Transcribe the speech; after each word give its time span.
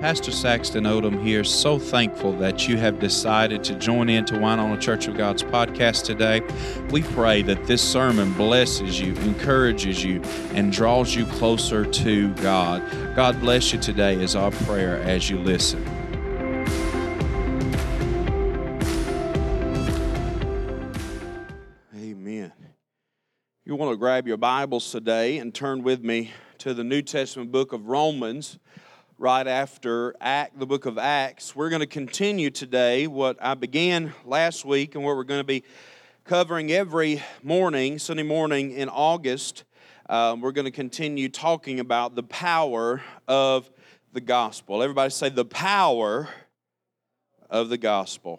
Pastor 0.00 0.30
Saxton 0.30 0.84
Odom 0.84 1.24
here. 1.24 1.42
So 1.42 1.78
thankful 1.78 2.32
that 2.34 2.68
you 2.68 2.76
have 2.76 2.98
decided 2.98 3.64
to 3.64 3.74
join 3.76 4.10
in 4.10 4.26
to 4.26 4.34
Winona 4.34 4.78
Church 4.78 5.08
of 5.08 5.16
God's 5.16 5.42
podcast 5.42 6.04
today. 6.04 6.42
We 6.90 7.02
pray 7.02 7.40
that 7.42 7.64
this 7.64 7.82
sermon 7.82 8.34
blesses 8.34 9.00
you, 9.00 9.14
encourages 9.22 10.04
you, 10.04 10.20
and 10.52 10.70
draws 10.70 11.14
you 11.14 11.24
closer 11.24 11.86
to 11.86 12.34
God. 12.34 12.82
God 13.16 13.40
bless 13.40 13.72
you 13.72 13.78
today, 13.78 14.22
is 14.22 14.36
our 14.36 14.50
prayer 14.50 14.98
as 14.98 15.30
you 15.30 15.38
listen. 15.38 15.82
Amen. 21.96 22.52
You 23.64 23.74
want 23.74 23.92
to 23.92 23.96
grab 23.96 24.28
your 24.28 24.36
Bibles 24.36 24.90
today 24.92 25.38
and 25.38 25.54
turn 25.54 25.82
with 25.82 26.04
me 26.04 26.32
to 26.58 26.74
the 26.74 26.84
New 26.84 27.00
Testament 27.00 27.50
book 27.50 27.72
of 27.72 27.86
Romans 27.86 28.58
right 29.18 29.46
after 29.46 30.14
Act, 30.20 30.58
the 30.58 30.66
book 30.66 30.84
of 30.84 30.98
Acts. 30.98 31.56
We're 31.56 31.70
going 31.70 31.80
to 31.80 31.86
continue 31.86 32.50
today 32.50 33.06
what 33.06 33.38
I 33.40 33.54
began 33.54 34.12
last 34.26 34.66
week 34.66 34.94
and 34.94 35.02
what 35.02 35.16
we're 35.16 35.24
going 35.24 35.40
to 35.40 35.44
be 35.44 35.64
covering 36.24 36.70
every 36.70 37.22
morning, 37.42 37.98
Sunday 37.98 38.24
morning 38.24 38.72
in 38.72 38.90
August. 38.90 39.64
Um, 40.10 40.42
we're 40.42 40.52
going 40.52 40.66
to 40.66 40.70
continue 40.70 41.30
talking 41.30 41.80
about 41.80 42.14
the 42.14 42.24
power 42.24 43.00
of 43.26 43.70
the 44.12 44.20
gospel. 44.20 44.82
Everybody 44.82 45.10
say, 45.10 45.30
the 45.30 45.46
power 45.46 46.28
of 47.48 47.70
the 47.70 47.78
gospel. 47.78 48.38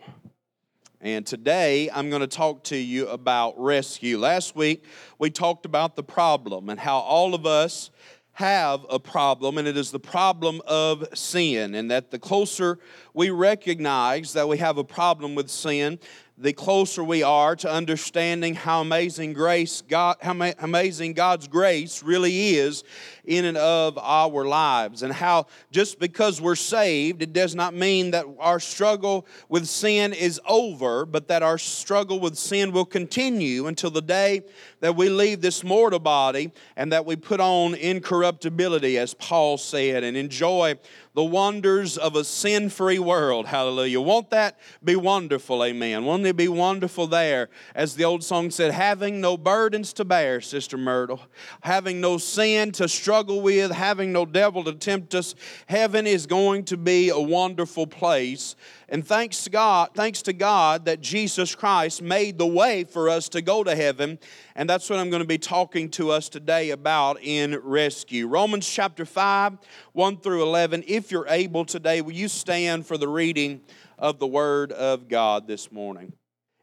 And 1.02 1.26
today 1.26 1.90
I'm 1.92 2.12
going 2.12 2.22
to 2.22 2.28
talk 2.28 2.64
to 2.66 2.78
you 2.78 3.08
about 3.08 3.59
rescue. 3.59 4.20
Last 4.20 4.56
week 4.56 4.84
we 5.18 5.32
talked 5.32 5.66
about 5.66 5.96
the 5.96 6.04
problem 6.04 6.70
and 6.70 6.80
how 6.80 7.00
all 7.00 7.34
of 7.34 7.48
us 7.48 7.90
have 8.38 8.86
a 8.91 9.00
problem, 9.00 9.58
and 9.58 9.68
it 9.68 9.76
is 9.76 9.90
the 9.90 10.00
problem 10.00 10.62
of 10.68 11.08
sin. 11.18 11.73
And 11.73 11.90
that 11.90 12.12
the 12.12 12.20
closer 12.20 12.78
we 13.16 13.32
recognize 13.32 14.34
that 14.34 14.48
we 14.48 14.59
have 14.59 14.78
a 14.78 14.84
problem 14.84 15.34
with 15.34 15.50
sin, 15.50 15.98
the 16.40 16.54
closer 16.54 17.04
we 17.04 17.24
are 17.24 17.56
to 17.56 17.72
understanding 17.72 18.54
how 18.54 18.82
amazing 18.82 19.34
grace 19.34 19.82
God, 19.88 20.18
how 20.22 20.34
amazing 20.60 21.14
God's 21.14 21.48
grace 21.48 22.04
really 22.04 22.50
is 22.56 22.84
in 23.26 23.44
and 23.46 23.58
of 23.58 23.98
our 23.98 24.46
lives, 24.46 25.02
and 25.02 25.12
how 25.12 25.48
just 25.72 26.00
because 26.00 26.40
we're 26.40 26.56
saved, 26.56 27.24
it 27.24 27.34
does 27.34 27.56
not 27.56 27.74
mean 27.74 28.12
that 28.12 28.26
our 28.40 28.60
struggle 28.60 29.26
with 29.50 29.66
sin 29.66 30.14
is 30.14 30.40
over, 30.48 31.06
but 31.06 31.28
that 31.28 31.42
our 31.42 31.58
struggle 31.58 32.20
with 32.20 32.38
sin 32.38 32.72
will 32.72 32.86
continue 32.86 33.66
until 33.66 33.90
the 33.90 34.02
day 34.02 34.44
that 34.80 34.96
we 34.96 35.10
leave 35.10 35.42
this 35.42 35.64
mortal 35.64 36.00
body 36.00 36.52
and 36.76 36.92
that 36.92 37.06
we 37.06 37.16
put 37.16 37.40
on 37.40 37.74
incorruptibility, 37.74 38.98
as 38.98 39.16
Paul 39.16 39.58
said, 39.58 40.04
and 40.04 40.16
enjoy 40.16 40.76
the 41.18 41.23
wonders 41.23 41.98
of 41.98 42.16
a 42.16 42.23
sin 42.23 42.70
free 42.70 43.00
world. 43.00 43.48
Hallelujah. 43.48 44.00
Won't 44.00 44.30
that 44.30 44.60
be 44.84 44.96
wonderful? 44.96 45.64
Amen. 45.64 46.06
Won't 46.06 46.28
it 46.28 46.38
be 46.38 46.48
wonderful 46.48 47.08
there? 47.08 47.50
As 47.74 47.96
the 47.96 48.04
old 48.04 48.24
song 48.24 48.52
said, 48.52 48.72
having 48.72 49.20
no 49.20 49.36
burdens 49.36 49.94
to 49.94 50.06
bear, 50.06 50.42
Sister 50.42 50.78
Myrtle, 50.78 51.20
having 51.62 52.00
no 52.00 52.20
sin 52.20 52.72
to 52.74 52.88
struggle 52.88 53.42
with, 53.42 53.72
having 53.72 54.14
no 54.14 54.28
devil 54.28 54.64
to 54.66 54.74
tempt 54.74 55.16
us. 55.16 55.34
Heaven 55.66 56.06
is 56.06 56.28
going 56.28 56.66
to 56.66 56.78
be 56.78 57.09
a 57.09 57.20
wonderful 57.20 57.88
place 57.88 58.56
and 58.90 59.06
thanks 59.06 59.44
to 59.44 59.50
God, 59.50 59.90
thanks 59.96 60.22
to 60.24 60.34
God 60.34 60.86
that 60.86 61.02
Jesus 61.02 61.56
Christ 61.56 62.02
made 62.02 62.38
the 62.38 62.48
way 62.48 62.86
for 62.86 63.10
us 63.10 63.28
to 63.30 63.42
go 63.42 63.64
to 63.64 63.76
heaven. 63.76 64.18
And 64.56 64.70
that's 64.70 64.90
what 64.90 64.98
I'm 64.98 65.10
going 65.10 65.22
to 65.22 65.28
be 65.28 65.38
talking 65.38 65.90
to 65.92 66.12
us 66.12 66.30
today 66.30 66.70
about 66.70 67.22
in 67.22 67.60
rescue. 67.64 68.28
Romans 68.28 68.68
chapter 68.68 69.06
5, 69.06 69.58
1 69.92 70.18
through 70.18 70.44
11. 70.44 70.86
If 70.88 71.12
you're 71.12 71.28
able 71.28 71.66
today, 71.66 72.00
will 72.02 72.14
you 72.14 72.30
stand 72.30 72.86
for 72.86 72.98
the 72.98 73.10
reading 73.10 73.62
of 73.98 74.20
the 74.20 74.28
Word 74.28 74.72
of 74.72 75.10
God 75.10 75.48
this 75.48 75.70
morning? 75.70 76.14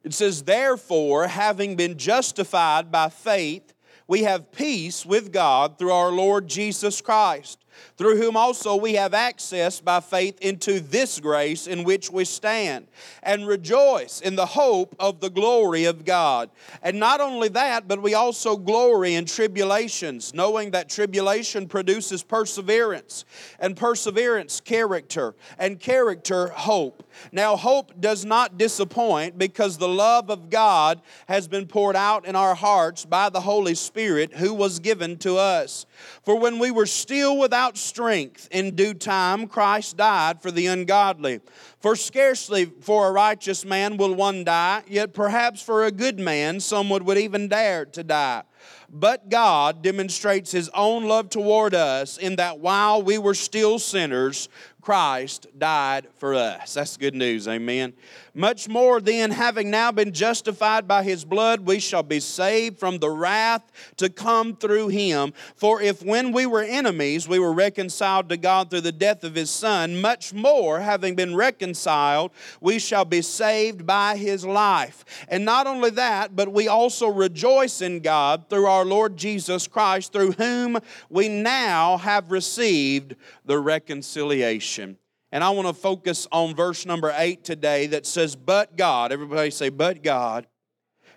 It 0.02 0.14
says, 0.14 0.44
Therefore, 0.44 1.26
having 1.26 1.76
been 1.76 1.98
justified 1.98 2.90
by 2.90 3.10
faith, 3.10 3.74
we 4.06 4.22
have 4.22 4.50
peace 4.50 5.04
with 5.04 5.30
God 5.30 5.78
through 5.78 5.92
our 5.92 6.10
Lord 6.10 6.48
Jesus 6.48 7.02
Christ 7.02 7.63
through 7.96 8.16
whom 8.16 8.36
also 8.36 8.76
we 8.76 8.94
have 8.94 9.14
access 9.14 9.80
by 9.80 10.00
faith 10.00 10.38
into 10.40 10.80
this 10.80 11.20
grace 11.20 11.66
in 11.66 11.84
which 11.84 12.10
we 12.10 12.24
stand, 12.24 12.86
and 13.22 13.46
rejoice 13.46 14.20
in 14.20 14.36
the 14.36 14.46
hope 14.46 14.94
of 14.98 15.20
the 15.20 15.30
glory 15.30 15.84
of 15.84 16.04
God. 16.04 16.50
And 16.82 16.98
not 16.98 17.20
only 17.20 17.48
that, 17.50 17.88
but 17.88 18.02
we 18.02 18.14
also 18.14 18.56
glory 18.56 19.14
in 19.14 19.24
tribulations, 19.24 20.34
knowing 20.34 20.70
that 20.72 20.88
tribulation 20.88 21.66
produces 21.68 22.22
perseverance, 22.22 23.24
and 23.58 23.76
perseverance, 23.76 24.60
character, 24.60 25.34
and 25.58 25.80
character, 25.80 26.48
hope. 26.48 27.02
Now, 27.32 27.56
hope 27.56 28.00
does 28.00 28.24
not 28.24 28.58
disappoint 28.58 29.38
because 29.38 29.78
the 29.78 29.88
love 29.88 30.30
of 30.30 30.50
God 30.50 31.00
has 31.28 31.46
been 31.48 31.66
poured 31.66 31.96
out 31.96 32.26
in 32.26 32.36
our 32.36 32.54
hearts 32.54 33.04
by 33.04 33.28
the 33.28 33.40
Holy 33.40 33.74
Spirit 33.74 34.34
who 34.34 34.52
was 34.52 34.78
given 34.78 35.16
to 35.18 35.36
us. 35.36 35.86
For 36.24 36.38
when 36.38 36.58
we 36.58 36.70
were 36.70 36.86
still 36.86 37.38
without 37.38 37.63
strength, 37.72 38.48
in 38.50 38.76
due 38.76 38.94
time 38.94 39.46
Christ 39.46 39.96
died 39.96 40.40
for 40.40 40.50
the 40.50 40.66
ungodly. 40.66 41.40
For 41.80 41.96
scarcely 41.96 42.66
for 42.66 43.08
a 43.08 43.12
righteous 43.12 43.64
man 43.64 43.96
will 43.96 44.14
one 44.14 44.44
die, 44.44 44.82
yet 44.86 45.12
perhaps 45.12 45.60
for 45.60 45.84
a 45.84 45.90
good 45.90 46.18
man 46.18 46.60
someone 46.60 47.04
would 47.04 47.18
even 47.18 47.48
dare 47.48 47.84
to 47.86 48.04
die. 48.04 48.42
But 48.90 49.28
God 49.28 49.82
demonstrates 49.82 50.52
His 50.52 50.68
own 50.70 51.04
love 51.04 51.28
toward 51.28 51.74
us 51.74 52.16
in 52.16 52.36
that 52.36 52.60
while 52.60 53.02
we 53.02 53.18
were 53.18 53.34
still 53.34 53.78
sinners, 53.78 54.48
Christ 54.84 55.46
died 55.56 56.08
for 56.18 56.34
us. 56.34 56.74
That's 56.74 56.98
good 56.98 57.14
news, 57.14 57.48
amen. 57.48 57.94
Much 58.34 58.68
more 58.68 59.00
then, 59.00 59.30
having 59.30 59.70
now 59.70 59.90
been 59.90 60.12
justified 60.12 60.86
by 60.86 61.02
his 61.02 61.24
blood, 61.24 61.60
we 61.60 61.78
shall 61.78 62.02
be 62.02 62.20
saved 62.20 62.78
from 62.78 62.98
the 62.98 63.08
wrath 63.08 63.62
to 63.96 64.10
come 64.10 64.54
through 64.54 64.88
him. 64.88 65.32
For 65.56 65.80
if 65.80 66.02
when 66.02 66.32
we 66.32 66.44
were 66.44 66.62
enemies, 66.62 67.26
we 67.26 67.38
were 67.38 67.54
reconciled 67.54 68.28
to 68.28 68.36
God 68.36 68.68
through 68.68 68.82
the 68.82 68.92
death 68.92 69.24
of 69.24 69.34
his 69.34 69.50
Son, 69.50 70.02
much 70.02 70.34
more, 70.34 70.80
having 70.80 71.14
been 71.14 71.34
reconciled, 71.34 72.32
we 72.60 72.78
shall 72.78 73.06
be 73.06 73.22
saved 73.22 73.86
by 73.86 74.18
his 74.18 74.44
life. 74.44 75.06
And 75.28 75.46
not 75.46 75.66
only 75.66 75.90
that, 75.90 76.36
but 76.36 76.52
we 76.52 76.68
also 76.68 77.08
rejoice 77.08 77.80
in 77.80 78.00
God 78.00 78.50
through 78.50 78.66
our 78.66 78.84
Lord 78.84 79.16
Jesus 79.16 79.66
Christ, 79.66 80.12
through 80.12 80.32
whom 80.32 80.76
we 81.08 81.28
now 81.30 81.96
have 81.96 82.30
received 82.30 83.14
the 83.46 83.58
reconciliation. 83.58 84.73
And 84.78 85.42
I 85.42 85.50
want 85.50 85.68
to 85.68 85.74
focus 85.74 86.28
on 86.30 86.54
verse 86.54 86.86
number 86.86 87.12
eight 87.16 87.44
today 87.44 87.86
that 87.88 88.06
says, 88.06 88.36
But 88.36 88.76
God, 88.76 89.12
everybody 89.12 89.50
say, 89.50 89.68
But 89.68 90.02
God 90.02 90.46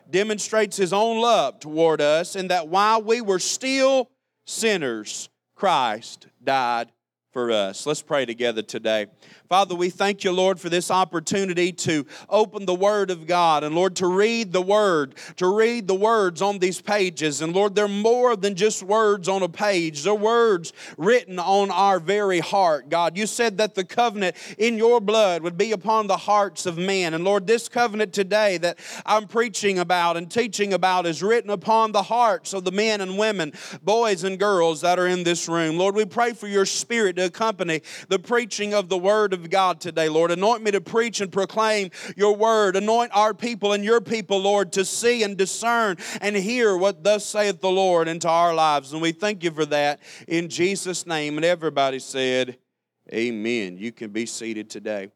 demonstrates 0.09 0.77
his 0.77 0.93
own 0.93 1.19
love 1.19 1.59
toward 1.59 2.01
us 2.01 2.35
in 2.35 2.47
that 2.47 2.67
while 2.67 3.01
we 3.01 3.21
were 3.21 3.39
still 3.39 4.09
sinners, 4.45 5.29
Christ 5.55 6.27
died 6.43 6.91
for 7.37 7.51
us. 7.51 7.85
Let's 7.85 8.01
pray 8.01 8.25
together 8.25 8.63
today. 8.63 9.05
Father, 9.47 9.75
we 9.75 9.91
thank 9.91 10.23
you, 10.23 10.31
Lord, 10.31 10.59
for 10.59 10.69
this 10.69 10.89
opportunity 10.89 11.71
to 11.71 12.07
open 12.29 12.65
the 12.65 12.73
Word 12.73 13.11
of 13.11 13.27
God 13.27 13.63
and, 13.63 13.75
Lord, 13.75 13.95
to 13.97 14.07
read 14.07 14.51
the 14.51 14.61
Word, 14.61 15.13
to 15.35 15.55
read 15.55 15.87
the 15.87 15.93
words 15.93 16.41
on 16.41 16.57
these 16.57 16.81
pages. 16.81 17.41
And, 17.41 17.53
Lord, 17.53 17.75
they're 17.75 17.87
more 17.87 18.35
than 18.35 18.55
just 18.55 18.81
words 18.81 19.29
on 19.29 19.43
a 19.43 19.47
page, 19.47 20.01
they're 20.01 20.15
words 20.15 20.73
written 20.97 21.37
on 21.37 21.69
our 21.69 21.99
very 21.99 22.39
heart, 22.39 22.89
God. 22.89 23.15
You 23.15 23.27
said 23.27 23.59
that 23.59 23.75
the 23.75 23.85
covenant 23.85 24.35
in 24.57 24.79
your 24.79 24.99
blood 24.99 25.43
would 25.43 25.59
be 25.59 25.73
upon 25.73 26.07
the 26.07 26.17
hearts 26.17 26.65
of 26.65 26.79
men. 26.79 27.13
And, 27.13 27.23
Lord, 27.23 27.45
this 27.45 27.69
covenant 27.69 28.13
today 28.13 28.57
that 28.57 28.79
I'm 29.05 29.27
preaching 29.27 29.77
about 29.77 30.17
and 30.17 30.31
teaching 30.31 30.73
about 30.73 31.05
is 31.05 31.21
written 31.21 31.51
upon 31.51 31.91
the 31.91 32.01
hearts 32.01 32.53
of 32.53 32.63
the 32.63 32.71
men 32.71 32.99
and 32.99 33.15
women, 33.15 33.53
boys 33.83 34.23
and 34.23 34.39
girls 34.39 34.81
that 34.81 34.97
are 34.97 35.07
in 35.07 35.23
this 35.23 35.47
room. 35.47 35.77
Lord, 35.77 35.93
we 35.93 36.05
pray 36.05 36.33
for 36.33 36.47
your 36.47 36.65
Spirit 36.65 37.17
to 37.17 37.26
accompany 37.27 37.81
the 38.09 38.17
preaching 38.17 38.73
of 38.73 38.89
the 38.89 38.97
Word 38.97 39.33
of 39.33 39.49
God 39.51 39.79
today, 39.79 40.09
Lord. 40.09 40.31
Anoint 40.31 40.63
me 40.63 40.71
to 40.71 40.81
preach 40.81 41.21
and 41.21 41.31
proclaim 41.31 41.91
your 42.15 42.35
word. 42.35 42.75
Anoint 42.75 43.11
our 43.13 43.33
people 43.35 43.73
and 43.73 43.83
your 43.83 44.01
people, 44.01 44.39
Lord, 44.39 44.71
to 44.73 44.83
see 44.83 45.21
and 45.21 45.37
discern 45.37 45.97
and 46.21 46.35
hear 46.35 46.75
what 46.75 47.03
thus 47.03 47.25
saith 47.25 47.61
the 47.61 47.69
Lord 47.69 48.07
into 48.07 48.27
our 48.27 48.55
lives. 48.55 48.93
And 48.93 49.01
we 49.01 49.11
thank 49.11 49.43
you 49.43 49.51
for 49.51 49.65
that 49.67 49.99
in 50.27 50.49
Jesus' 50.49 51.05
name. 51.05 51.37
And 51.37 51.45
everybody 51.45 51.99
said, 51.99 52.57
Amen. 53.13 53.77
You 53.77 53.91
can 53.91 54.09
be 54.09 54.25
seated 54.25 54.69
today. 54.69 55.11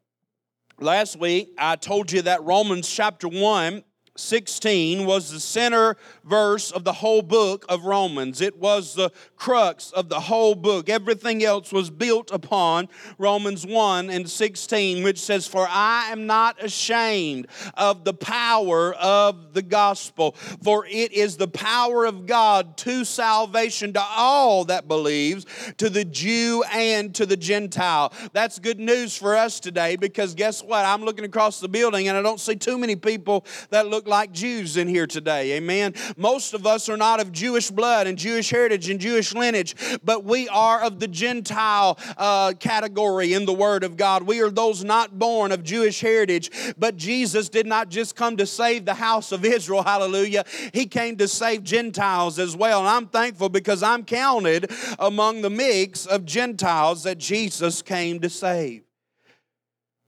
Last 0.80 1.18
week, 1.18 1.50
I 1.58 1.76
told 1.76 2.10
you 2.10 2.22
that 2.22 2.42
Romans 2.42 2.88
chapter 2.88 3.28
1 3.28 3.84
16 4.16 5.06
was 5.06 5.30
the 5.30 5.40
center 5.40 5.96
verse 6.22 6.70
of 6.70 6.84
the 6.84 6.92
whole 6.92 7.22
book 7.22 7.64
of 7.70 7.84
Romans. 7.84 8.42
It 8.42 8.58
was 8.58 8.94
the 8.94 9.10
crux 9.36 9.90
of 9.92 10.10
the 10.10 10.20
whole 10.20 10.54
book. 10.54 10.90
Everything 10.90 11.42
else 11.42 11.72
was 11.72 11.88
built 11.88 12.30
upon 12.30 12.90
Romans 13.16 13.66
1 13.66 14.10
and 14.10 14.28
16, 14.28 15.02
which 15.02 15.18
says, 15.18 15.46
For 15.46 15.66
I 15.66 16.10
am 16.10 16.26
not 16.26 16.62
ashamed 16.62 17.46
of 17.74 18.04
the 18.04 18.12
power 18.12 18.92
of 18.94 19.54
the 19.54 19.62
gospel, 19.62 20.32
for 20.62 20.84
it 20.86 21.12
is 21.12 21.38
the 21.38 21.48
power 21.48 22.04
of 22.04 22.26
God 22.26 22.76
to 22.78 23.06
salvation 23.06 23.94
to 23.94 24.02
all 24.02 24.66
that 24.66 24.88
believes, 24.88 25.46
to 25.78 25.88
the 25.88 26.04
Jew 26.04 26.62
and 26.70 27.14
to 27.14 27.24
the 27.24 27.36
Gentile. 27.36 28.12
That's 28.34 28.58
good 28.58 28.78
news 28.78 29.16
for 29.16 29.36
us 29.36 29.58
today 29.58 29.96
because 29.96 30.34
guess 30.34 30.62
what? 30.62 30.84
I'm 30.84 31.02
looking 31.02 31.24
across 31.24 31.60
the 31.60 31.68
building 31.68 32.08
and 32.08 32.18
I 32.18 32.22
don't 32.22 32.40
see 32.40 32.56
too 32.56 32.76
many 32.76 32.94
people 32.94 33.46
that 33.70 33.86
look 33.86 34.01
like 34.06 34.32
Jews 34.32 34.76
in 34.76 34.88
here 34.88 35.06
today. 35.06 35.52
Amen. 35.52 35.94
Most 36.16 36.54
of 36.54 36.66
us 36.66 36.88
are 36.88 36.96
not 36.96 37.20
of 37.20 37.32
Jewish 37.32 37.70
blood 37.70 38.06
and 38.06 38.18
Jewish 38.18 38.50
heritage 38.50 38.88
and 38.88 39.00
Jewish 39.00 39.34
lineage, 39.34 39.74
but 40.04 40.24
we 40.24 40.48
are 40.48 40.82
of 40.82 41.00
the 41.00 41.08
Gentile 41.08 41.98
uh, 42.16 42.52
category 42.58 43.32
in 43.32 43.44
the 43.44 43.52
Word 43.52 43.84
of 43.84 43.96
God. 43.96 44.24
We 44.24 44.40
are 44.40 44.50
those 44.50 44.84
not 44.84 45.18
born 45.18 45.52
of 45.52 45.62
Jewish 45.62 46.00
heritage, 46.00 46.50
but 46.78 46.96
Jesus 46.96 47.48
did 47.48 47.66
not 47.66 47.88
just 47.88 48.16
come 48.16 48.36
to 48.36 48.46
save 48.46 48.84
the 48.84 48.94
house 48.94 49.32
of 49.32 49.44
Israel. 49.44 49.82
Hallelujah. 49.82 50.44
He 50.72 50.86
came 50.86 51.16
to 51.16 51.28
save 51.28 51.64
Gentiles 51.64 52.38
as 52.38 52.56
well. 52.56 52.80
And 52.80 52.88
I'm 52.88 53.06
thankful 53.06 53.48
because 53.48 53.82
I'm 53.82 54.04
counted 54.04 54.70
among 54.98 55.42
the 55.42 55.50
mix 55.50 56.06
of 56.06 56.24
Gentiles 56.24 57.02
that 57.04 57.18
Jesus 57.18 57.82
came 57.82 58.20
to 58.20 58.30
save 58.30 58.82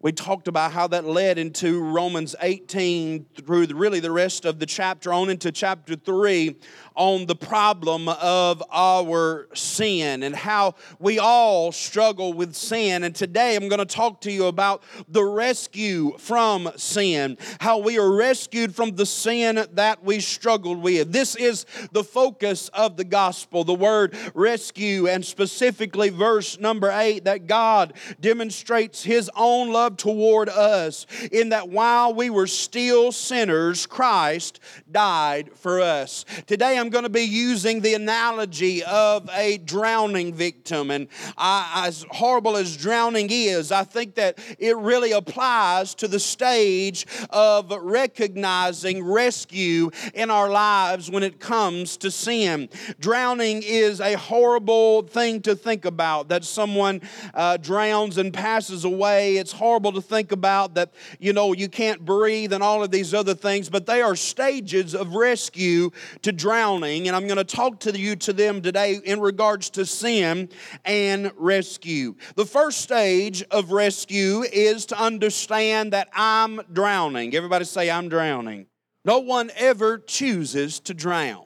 we 0.05 0.13
talked 0.13 0.49
about 0.49 0.71
how 0.71 0.87
that 0.87 1.07
led 1.07 1.39
into 1.39 1.83
Romans 1.83 2.37
18 2.43 3.25
through 3.47 3.65
really 3.69 4.01
the 4.01 4.11
rest 4.11 4.45
of 4.45 4.59
the 4.59 4.67
chapter 4.67 5.15
on 5.15 5.31
into 5.31 5.51
chapter 5.51 5.97
3 5.97 6.57
on 6.95 7.25
the 7.25 7.35
problem 7.35 8.11
of 8.11 8.63
our 8.71 9.49
sin 9.55 10.23
and 10.23 10.37
how 10.37 10.75
we 10.99 11.19
all 11.19 11.73
struggle 11.73 12.35
with 12.35 12.55
sin. 12.55 13.03
And 13.03 13.15
today 13.15 13.57
I'm 13.57 13.67
going 13.71 13.79
to 13.79 13.87
talk 13.87 14.21
to 14.23 14.31
you 14.31 14.45
about 14.45 14.83
the 15.09 15.25
rescue 15.25 16.19
from 16.19 16.71
sin, 16.77 17.39
how 17.59 17.79
we 17.79 17.99
are 17.99 18.13
rescued 18.13 18.75
from 18.75 18.97
the 18.97 19.07
sin 19.07 19.67
that 19.73 20.05
we 20.05 20.21
struggled 20.21 20.83
with. 20.83 21.13
This 21.13 21.35
is 21.35 21.65
the 21.93 22.05
focus 22.05 22.69
of 22.75 22.99
the 22.99 23.05
gospel, 23.05 23.65
the 23.65 23.73
word 23.73 24.15
rescue, 24.35 25.09
and 25.09 25.25
specifically 25.25 26.11
verse 26.11 26.59
number 26.61 26.91
eight 26.93 27.25
that 27.25 27.47
God 27.47 27.95
demonstrates 28.21 29.03
his 29.03 29.31
own 29.35 29.73
love 29.73 29.94
toward 29.99 30.49
us 30.49 31.07
in 31.33 31.51
that 31.51 31.69
while 31.69 32.15
we 32.15 32.31
were 32.31 32.47
still 32.47 33.13
sinners, 33.13 33.87
Christ 33.87 34.61
died 34.91 35.51
for 35.55 35.81
us. 35.81 36.25
Today 36.47 36.79
I'm 36.79 36.91
going 36.91 37.05
to 37.05 37.11
be 37.11 37.23
using 37.23 37.81
the 37.81 37.95
analogy 37.95 38.83
of 38.85 39.29
a 39.33 39.59
drowning 39.59 40.35
victim. 40.35 40.91
And 40.91 41.09
I, 41.37 41.85
as 41.87 42.05
horrible 42.11 42.57
as 42.57 42.77
drowning 42.77 43.29
is, 43.31 43.73
I 43.73 43.85
think 43.85 44.15
that 44.17 44.39
it 44.59 44.77
really 44.77 45.13
applies 45.13 45.95
to 45.97 46.09
the 46.09 46.21
stage 46.21 47.07
of 47.31 47.71
recognizing 47.71 49.05
rescue 49.05 49.91
in 50.15 50.31
our 50.31 50.51
lives 50.51 51.11
when 51.11 51.23
it 51.23 51.41
comes 51.41 51.97
to 51.99 52.11
sin. 52.11 52.69
Drowning 53.01 53.63
is 53.65 54.01
a 54.01 54.15
horrible 54.15 55.03
thing 55.03 55.41
to 55.43 55.55
think 55.55 55.85
about 55.85 56.29
that 56.29 56.45
someone 56.45 57.01
uh, 57.33 57.57
drowns 57.57 58.19
and 58.19 58.33
passes 58.33 58.85
away. 58.85 59.37
It's 59.37 59.53
horrible 59.53 59.84
to 59.93 60.01
think 60.01 60.33
about 60.33 60.75
that, 60.75 60.93
you 61.19 61.33
know, 61.33 61.53
you 61.53 61.69
can't 61.69 62.05
breathe 62.05 62.53
and 62.53 62.63
all 62.63 62.83
of 62.83 62.91
these 62.91 63.15
other 63.15 63.35
things, 63.35 63.69
but 63.69 63.87
they 63.87 64.03
are 64.03 64.17
stages 64.17 64.95
of 64.95 65.15
rescue 65.15 65.91
to 66.23 66.33
drowning. 66.33 67.07
And 67.09 67.17
I'm 67.17 67.27
going 67.27 67.39
to 67.39 67.45
talk 67.45 67.81
to 67.81 67.99
you 67.99 68.17
to 68.17 68.33
them 68.33 68.63
today 68.63 69.01
in 69.05 69.21
regards 69.21 69.71
to 69.71 69.87
sin 69.87 70.49
and 70.85 71.33
rescue. 71.37 72.15
The 72.37 72.47
first 72.47 72.81
stage 72.81 73.43
of 73.51 73.73
rescue 73.73 74.43
is 74.43 74.87
to 74.87 75.01
understand 75.01 75.93
that 75.93 76.09
I'm 76.13 76.61
drowning. 76.73 77.35
Everybody 77.35 77.65
say, 77.65 77.91
I'm 77.91 78.09
drowning. 78.09 78.67
No 79.05 79.19
one 79.19 79.51
ever 79.57 79.99
chooses 79.99 80.81
to 80.81 80.95
drown. 80.95 81.45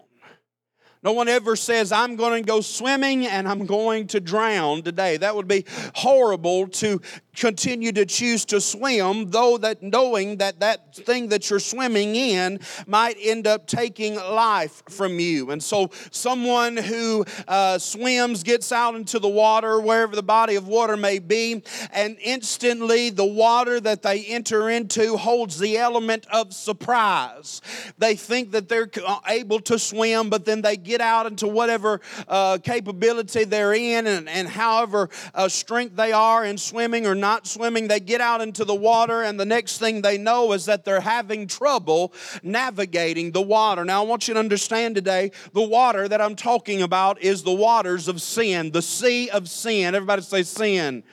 No 1.03 1.13
one 1.13 1.29
ever 1.29 1.55
says, 1.55 1.93
I'm 1.93 2.17
going 2.17 2.43
to 2.43 2.47
go 2.47 2.61
swimming 2.61 3.25
and 3.27 3.49
I'm 3.49 3.67
going 3.67 4.09
to 4.09 4.21
drown 4.21 4.83
today. 4.83 5.17
That 5.17 5.37
would 5.37 5.47
be 5.47 5.65
horrible 5.95 6.67
to 6.69 7.01
continue 7.39 7.93
to 7.93 8.05
choose 8.05 8.45
to 8.47 8.61
swim, 8.61 9.31
though 9.31 9.59
that 9.59 9.83
knowing 9.83 10.39
that 10.39 10.61
that 10.61 10.95
thing 10.95 11.29
that 11.29 11.49
you're 11.49 11.61
swimming 11.61 12.17
in 12.17 12.59
might 12.87 13.17
end 13.21 13.47
up 13.47 13.67
taking 13.67 14.17
life 14.17 14.83
from 14.91 15.21
you. 15.21 15.51
And 15.51 15.63
so, 15.63 15.91
someone 16.11 16.77
who 16.77 17.25
uh, 17.47 17.79
swims 17.79 18.43
gets 18.43 18.73
out 18.73 18.95
into 18.95 19.19
the 19.19 19.29
water, 19.29 19.81
wherever 19.81 20.17
the 20.17 20.23
body 20.23 20.57
of 20.57 20.67
water 20.67 20.97
may 20.97 21.19
be, 21.19 21.63
and 21.93 22.17
instantly 22.21 23.11
the 23.11 23.25
water 23.25 23.81
that 23.81 24.03
they 24.03 24.25
enter 24.25 24.69
into 24.69 25.17
holds 25.17 25.59
the 25.59 25.79
element 25.79 26.27
of 26.33 26.53
surprise. 26.53 27.61
They 27.99 28.17
think 28.17 28.51
that 28.53 28.69
they're 28.69 28.91
uh, 29.07 29.21
able 29.27 29.61
to 29.61 29.79
swim, 29.79 30.31
but 30.31 30.45
then 30.45 30.63
they 30.63 30.77
get 30.77 31.01
out 31.01 31.27
into 31.27 31.47
whatever 31.47 32.01
uh, 32.27 32.59
capability 32.63 33.45
they're 33.45 33.75
in, 33.75 34.07
and, 34.07 34.29
and 34.29 34.49
however 34.49 35.09
uh, 35.35 35.49
strength 35.49 35.95
they 35.97 36.13
are 36.13 36.45
in 36.45 36.59
swimming 36.59 37.07
or 37.07 37.15
not 37.15 37.28
not 37.29 37.47
swimming, 37.47 37.89
they 37.89 38.01
get 38.01 38.23
out 38.23 38.41
into 38.41 38.65
the 38.65 38.75
water, 38.75 39.23
and 39.23 39.39
the 39.39 39.45
next 39.45 39.77
thing 39.77 40.01
they 40.01 40.17
know 40.17 40.53
is 40.55 40.65
that 40.65 40.87
they're 40.87 40.99
having 40.99 41.47
trouble 41.47 42.15
navigating 42.43 43.33
the 43.33 43.43
water. 43.43 43.85
Now, 43.85 44.03
I 44.03 44.07
want 44.07 44.29
you 44.29 44.33
to 44.35 44.41
understand 44.41 44.95
today 44.95 45.33
the 45.53 45.63
water 45.63 46.09
that 46.09 46.23
I'm 46.23 46.35
talking 46.35 46.81
about 46.81 47.21
is 47.21 47.43
the 47.43 47.53
waters 47.53 48.09
of 48.09 48.23
sin, 48.23 48.71
the 48.71 48.81
sea 48.81 49.29
of 49.29 49.47
sin. 49.47 49.95
Everybody 49.95 50.23
say 50.23 50.43
sin 50.43 51.05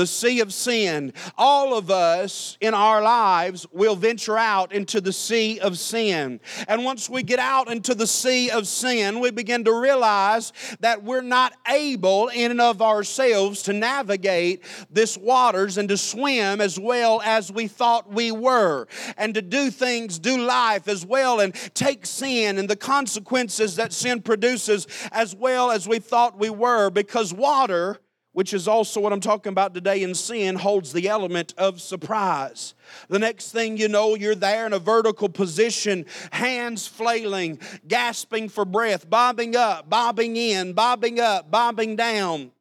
the 0.00 0.06
sea 0.06 0.40
of 0.40 0.50
sin. 0.50 1.12
All 1.36 1.76
of 1.76 1.90
us 1.90 2.56
in 2.62 2.72
our 2.72 3.02
lives 3.02 3.66
will 3.70 3.94
venture 3.94 4.38
out 4.38 4.72
into 4.72 4.98
the 4.98 5.12
sea 5.12 5.60
of 5.60 5.76
sin. 5.76 6.40
And 6.68 6.84
once 6.86 7.10
we 7.10 7.22
get 7.22 7.38
out 7.38 7.70
into 7.70 7.94
the 7.94 8.06
sea 8.06 8.48
of 8.48 8.66
sin, 8.66 9.20
we 9.20 9.30
begin 9.30 9.62
to 9.64 9.78
realize 9.78 10.54
that 10.80 11.04
we're 11.04 11.20
not 11.20 11.52
able 11.68 12.28
in 12.28 12.50
and 12.50 12.62
of 12.62 12.80
ourselves 12.80 13.60
to 13.64 13.74
navigate 13.74 14.64
this 14.90 15.18
waters 15.18 15.76
and 15.76 15.86
to 15.90 15.98
swim 15.98 16.62
as 16.62 16.80
well 16.80 17.20
as 17.20 17.52
we 17.52 17.68
thought 17.68 18.10
we 18.10 18.32
were 18.32 18.88
and 19.18 19.34
to 19.34 19.42
do 19.42 19.70
things, 19.70 20.18
do 20.18 20.38
life 20.38 20.88
as 20.88 21.04
well 21.04 21.40
and 21.40 21.52
take 21.74 22.06
sin 22.06 22.56
and 22.56 22.70
the 22.70 22.76
consequences 22.76 23.76
that 23.76 23.92
sin 23.92 24.22
produces 24.22 24.86
as 25.12 25.36
well 25.36 25.70
as 25.70 25.86
we 25.86 25.98
thought 25.98 26.38
we 26.38 26.48
were 26.48 26.88
because 26.88 27.34
water 27.34 28.00
which 28.32 28.54
is 28.54 28.68
also 28.68 29.00
what 29.00 29.12
I'm 29.12 29.20
talking 29.20 29.50
about 29.50 29.74
today 29.74 30.02
in 30.02 30.14
sin, 30.14 30.56
holds 30.56 30.92
the 30.92 31.08
element 31.08 31.52
of 31.58 31.80
surprise. 31.80 32.74
The 33.08 33.18
next 33.18 33.50
thing 33.50 33.76
you 33.76 33.88
know, 33.88 34.14
you're 34.14 34.34
there 34.34 34.66
in 34.66 34.72
a 34.72 34.78
vertical 34.78 35.28
position, 35.28 36.06
hands 36.30 36.86
flailing, 36.86 37.58
gasping 37.88 38.48
for 38.48 38.64
breath, 38.64 39.10
bobbing 39.10 39.56
up, 39.56 39.90
bobbing 39.90 40.36
in, 40.36 40.72
bobbing 40.72 41.18
up, 41.18 41.50
bobbing 41.50 41.96
down, 41.96 42.52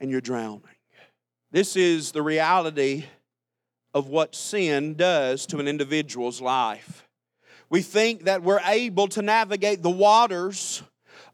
and 0.00 0.10
you're 0.10 0.20
drowning. 0.20 0.62
This 1.50 1.74
is 1.74 2.12
the 2.12 2.22
reality 2.22 3.04
of 3.94 4.08
what 4.08 4.34
sin 4.34 4.94
does 4.94 5.46
to 5.46 5.58
an 5.58 5.66
individual's 5.66 6.40
life. 6.40 7.08
We 7.68 7.82
think 7.82 8.24
that 8.24 8.42
we're 8.42 8.60
able 8.64 9.08
to 9.08 9.22
navigate 9.22 9.82
the 9.82 9.90
waters 9.90 10.82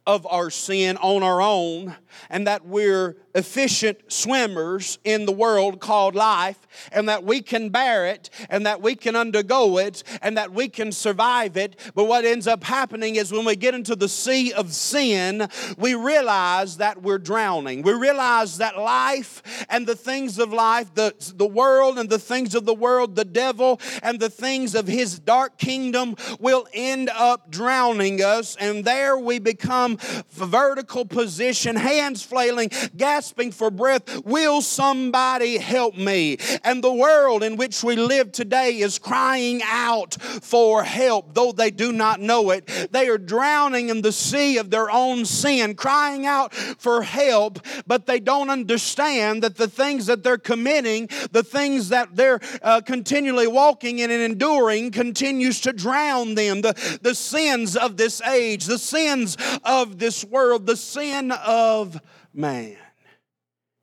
of 0.07 0.27
our 0.27 0.49
sin 0.49 0.97
on 0.97 1.23
our 1.23 1.43
own 1.43 1.97
and 2.31 2.47
that 2.47 2.67
we're 2.67 3.17
efficient 3.35 3.99
swimmers 4.09 4.99
in 5.05 5.25
the 5.25 5.33
world 5.33 5.81
called 5.81 6.15
life, 6.15 6.59
and 6.93 7.09
that 7.09 7.25
we 7.25 7.41
can 7.41 7.71
bear 7.71 8.07
it, 8.07 8.29
and 8.51 8.67
that 8.67 8.83
we 8.83 8.95
can 8.95 9.17
undergo 9.17 9.79
it, 9.79 10.03
and 10.21 10.37
that 10.37 10.53
we 10.53 10.69
can 10.69 10.93
survive 10.93 11.57
it. 11.57 11.79
But 11.95 12.05
what 12.05 12.25
ends 12.25 12.47
up 12.47 12.65
happening 12.65 13.17
is 13.17 13.33
when 13.33 13.45
we 13.45 13.57
get 13.57 13.75
into 13.75 13.97
the 13.97 14.09
sea 14.09 14.53
of 14.53 14.73
sin, 14.73 15.49
we 15.79 15.95
realize 15.95 16.77
that 16.79 17.03
we're 17.03 17.19
drowning. 17.19 17.83
We 17.83 17.93
realize 17.93 18.59
that 18.59 18.79
life 18.79 19.43
and 19.69 19.87
the 19.87 19.97
things 19.97 20.39
of 20.39 20.53
life, 20.53 20.95
the, 20.95 21.15
the 21.37 21.47
world 21.47 21.99
and 21.99 22.11
the 22.11 22.19
things 22.19 22.55
of 22.55 22.67
the 22.67 22.75
world, 22.75 23.17
the 23.17 23.25
devil 23.25 23.81
and 24.03 24.21
the 24.21 24.31
things 24.31 24.75
of 24.75 24.87
his 24.87 25.19
dark 25.19 25.59
kingdom 25.59 26.17
will 26.39 26.67
end 26.73 27.11
up 27.11 27.51
drowning 27.51 28.23
us, 28.23 28.57
and 28.57 28.85
there 28.85 29.17
we 29.17 29.39
become 29.39 29.97
vertical 30.33 31.05
position, 31.05 31.77
hands 32.03 32.23
flailing, 32.23 32.71
gasping 32.97 33.53
for 33.53 33.71
breath, 33.71 34.25
Will 34.25 34.61
somebody 34.61 35.59
help 35.59 35.97
me? 35.97 36.39
And 36.65 36.83
the 36.83 36.93
world 36.93 37.43
in 37.43 37.57
which 37.57 37.85
we 37.85 37.97
live 37.97 38.33
today 38.33 38.79
is 38.79 38.99
crying 38.99 39.61
out 39.65 40.15
for 40.21 40.83
help, 40.83 41.35
though 41.35 41.53
they 41.53 41.71
do 41.71 41.93
not 41.93 42.21
know 42.21 42.51
it. 42.51 42.67
They 42.91 43.09
are 43.09 43.19
drowning 43.19 43.89
in 43.89 44.03
the 44.03 44.13
sea 44.13 44.59
of 44.59 44.71
their 44.71 44.91
own 44.91 45.25
sin, 45.25 45.75
crying 45.75 46.27
out 46.27 46.55
for 46.55 47.03
help, 47.03 47.61
but 47.87 48.07
they 48.07 48.19
don't 48.19 48.51
understand 48.51 49.43
that 49.43 49.57
the 49.57 49.69
things 49.69 50.07
that 50.07 50.23
they're 50.23 50.39
committing, 50.39 51.09
the 51.31 51.45
things 51.45 51.91
that 51.91 52.17
they're 52.17 52.41
uh, 52.63 52.81
continually 52.81 53.47
walking 53.47 54.01
in 54.01 54.11
and 54.11 54.23
enduring, 54.23 54.91
continues 54.91 55.61
to 55.61 55.73
drown 55.73 56.35
them. 56.35 56.63
The, 56.63 56.99
the 57.03 57.15
sins 57.15 57.77
of 57.77 57.97
this 57.97 58.21
age, 58.23 58.65
the 58.65 58.79
sins 58.79 59.37
of 59.65 59.99
this 59.99 60.25
world, 60.25 60.67
the 60.67 60.77
sin 60.77 61.31
of 61.31 61.92
man. 62.35 62.77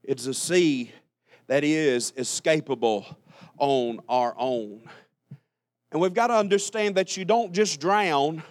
It's 0.04 0.26
a 0.26 0.34
sea 0.34 0.92
that 1.48 1.64
is 1.64 2.12
escapable 2.14 3.06
on 3.58 4.00
our 4.08 4.34
own. 4.38 4.82
And 5.92 6.02
we've 6.02 6.14
got 6.14 6.28
to 6.28 6.36
understand 6.36 6.96
that 6.96 7.18
you 7.18 7.26
don't 7.26 7.52
just 7.54 7.80
drown 7.80 8.44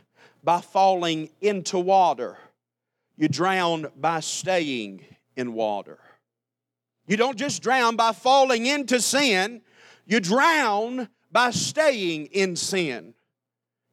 by 0.43 0.61
falling 0.61 1.31
into 1.41 1.79
water, 1.79 2.39
you 3.17 3.29
drown 3.29 3.89
by 3.97 4.21
staying 4.21 5.05
in 5.37 5.53
water. 5.53 5.99
You 7.07 7.17
don't 7.17 7.39
just 7.39 7.63
drown 7.63 7.97
by 7.97 8.13
falling 8.13 8.67
into 8.67 9.01
sin, 9.01 9.63
you 10.07 10.21
drown 10.21 11.09
by 11.33 11.51
staying 11.51 12.27
in 12.27 12.55
sin. 12.55 13.15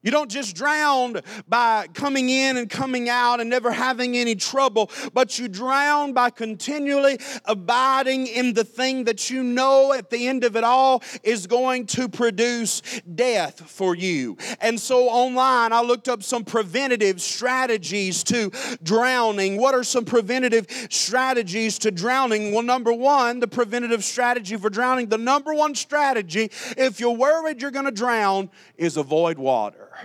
You 0.06 0.12
don't 0.12 0.30
just 0.30 0.54
drown 0.54 1.20
by 1.48 1.88
coming 1.92 2.28
in 2.28 2.58
and 2.58 2.70
coming 2.70 3.08
out 3.08 3.40
and 3.40 3.50
never 3.50 3.72
having 3.72 4.16
any 4.16 4.36
trouble, 4.36 4.88
but 5.12 5.36
you 5.36 5.48
drown 5.48 6.12
by 6.12 6.30
continually 6.30 7.18
abiding 7.44 8.28
in 8.28 8.54
the 8.54 8.62
thing 8.62 9.02
that 9.06 9.30
you 9.30 9.42
know 9.42 9.92
at 9.92 10.10
the 10.10 10.28
end 10.28 10.44
of 10.44 10.54
it 10.54 10.62
all 10.62 11.02
is 11.24 11.48
going 11.48 11.86
to 11.86 12.08
produce 12.08 12.82
death 13.16 13.68
for 13.68 13.96
you. 13.96 14.36
And 14.60 14.80
so 14.80 15.08
online, 15.08 15.72
I 15.72 15.82
looked 15.82 16.06
up 16.06 16.22
some 16.22 16.44
preventative 16.44 17.20
strategies 17.20 18.22
to 18.24 18.52
drowning. 18.84 19.56
What 19.56 19.74
are 19.74 19.82
some 19.82 20.04
preventative 20.04 20.68
strategies 20.88 21.80
to 21.80 21.90
drowning? 21.90 22.52
Well, 22.52 22.62
number 22.62 22.92
one, 22.92 23.40
the 23.40 23.48
preventative 23.48 24.04
strategy 24.04 24.56
for 24.56 24.70
drowning, 24.70 25.08
the 25.08 25.18
number 25.18 25.52
one 25.52 25.74
strategy, 25.74 26.52
if 26.76 27.00
you're 27.00 27.10
worried 27.10 27.60
you're 27.60 27.72
going 27.72 27.86
to 27.86 27.90
drown, 27.90 28.50
is 28.76 28.96
avoid 28.96 29.36
water. 29.36 29.95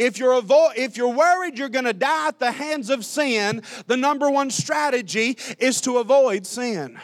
If 0.00 0.18
you're, 0.18 0.40
avo- 0.40 0.72
if 0.76 0.96
you're 0.96 1.12
worried 1.12 1.58
you're 1.58 1.68
going 1.68 1.84
to 1.84 1.92
die 1.92 2.28
at 2.28 2.38
the 2.38 2.52
hands 2.52 2.88
of 2.88 3.04
sin, 3.04 3.62
the 3.86 3.98
number 3.98 4.30
one 4.30 4.48
strategy 4.48 5.36
is 5.58 5.82
to 5.82 5.98
avoid 5.98 6.46
sin. 6.46 6.98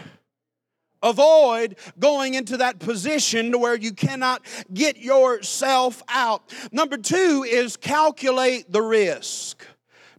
Avoid 1.02 1.76
going 1.98 2.32
into 2.32 2.56
that 2.56 2.78
position 2.78 3.52
to 3.52 3.58
where 3.58 3.76
you 3.76 3.92
cannot 3.92 4.46
get 4.72 4.96
yourself 4.96 6.02
out. 6.08 6.54
Number 6.72 6.96
two 6.96 7.44
is 7.46 7.76
calculate 7.76 8.72
the 8.72 8.80
risk. 8.80 9.62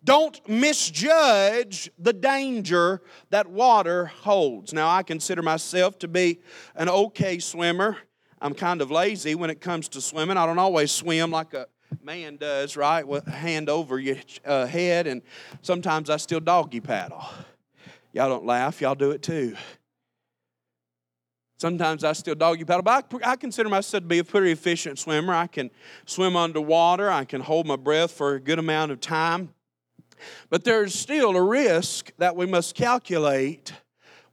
Don't 0.04 0.40
misjudge 0.48 1.90
the 1.98 2.14
danger 2.14 3.02
that 3.32 3.48
water 3.48 4.06
holds. 4.06 4.72
Now, 4.72 4.88
I 4.88 5.02
consider 5.02 5.42
myself 5.42 5.98
to 6.00 6.08
be 6.08 6.42
an 6.76 6.90
okay 6.90 7.40
swimmer. 7.40 7.98
I'm 8.40 8.54
kind 8.54 8.84
of 8.84 8.92
lazy 8.92 9.34
when 9.34 9.50
it 9.50 9.62
comes 9.62 9.90
to 9.90 10.00
swimming. 10.00 10.38
I 10.38 10.46
don't 10.46 10.60
always 10.60 10.92
swim 10.92 11.32
like 11.32 11.56
a 11.56 11.66
man 12.02 12.38
does, 12.38 12.78
right? 12.78 13.08
With 13.08 13.28
hand 13.28 13.70
over 13.70 14.00
your 14.00 14.18
uh, 14.46 14.66
head, 14.66 15.08
and 15.08 15.22
sometimes 15.62 16.10
I 16.10 16.18
still 16.18 16.40
doggy 16.40 16.80
paddle. 16.80 17.26
Y'all 18.14 18.30
don't 18.30 18.46
laugh, 18.46 18.82
y'all 18.82 18.96
do 18.96 19.12
it 19.12 19.22
too. 19.22 19.56
Sometimes 21.60 22.04
I 22.04 22.14
still 22.14 22.36
doggy 22.36 22.66
paddle, 22.66 22.84
but 22.84 23.12
I, 23.24 23.32
I, 23.32 23.36
consider 23.36 23.68
myself 23.68 24.04
to 24.04 24.08
be 24.08 24.20
a 24.20 24.24
pretty 24.24 24.52
efficient 24.52 25.00
swimmer. 25.00 25.34
I 25.34 25.48
can 25.48 25.72
swim 26.06 26.36
underwater, 26.36 27.10
I 27.10 27.26
can 27.26 27.42
hold 27.42 27.66
my 27.66 27.76
breath 27.76 28.12
for 28.12 28.36
a 28.36 28.40
good 28.40 28.60
amount 28.60 28.92
of 28.92 29.02
time. 29.02 29.54
But 30.50 30.64
there's 30.64 30.94
still 30.96 31.36
a 31.36 31.42
risk 31.42 32.12
that 32.18 32.36
we 32.36 32.46
must 32.46 32.76
calculate 32.76 33.74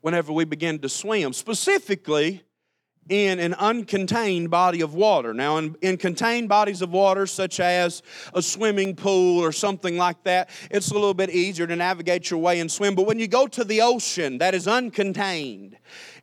whenever 0.03 0.33
we 0.33 0.45
begin 0.45 0.79
to 0.81 0.89
swim. 0.89 1.33
Specifically, 1.33 2.44
in 3.09 3.39
an 3.39 3.53
uncontained 3.55 4.51
body 4.51 4.81
of 4.81 4.95
water. 4.95 5.35
Now, 5.35 5.59
in, 5.59 5.77
in, 5.83 5.97
contained 5.97 6.49
bodies 6.49 6.81
of 6.81 6.91
water, 6.91 7.27
such 7.27 7.61
as 7.61 8.03
a 8.33 8.41
swimming 8.41 8.97
pool 8.97 9.41
or 9.41 9.53
something 9.53 9.97
like 9.97 10.23
that, 10.25 10.49
it's 10.71 10.91
a 10.91 10.95
little 10.95 11.15
bit 11.15 11.31
easier 11.31 11.67
to 11.67 11.77
navigate 11.77 12.31
your 12.31 12.41
way 12.41 12.61
and 12.61 12.71
swim. 12.71 12.95
But 12.95 13.07
when 13.07 13.19
you 13.19 13.29
go 13.29 13.47
to 13.47 13.65
the 13.65 13.83
ocean 13.83 14.39
that 14.39 14.55
is 14.55 14.67
uncontained, 14.67 15.75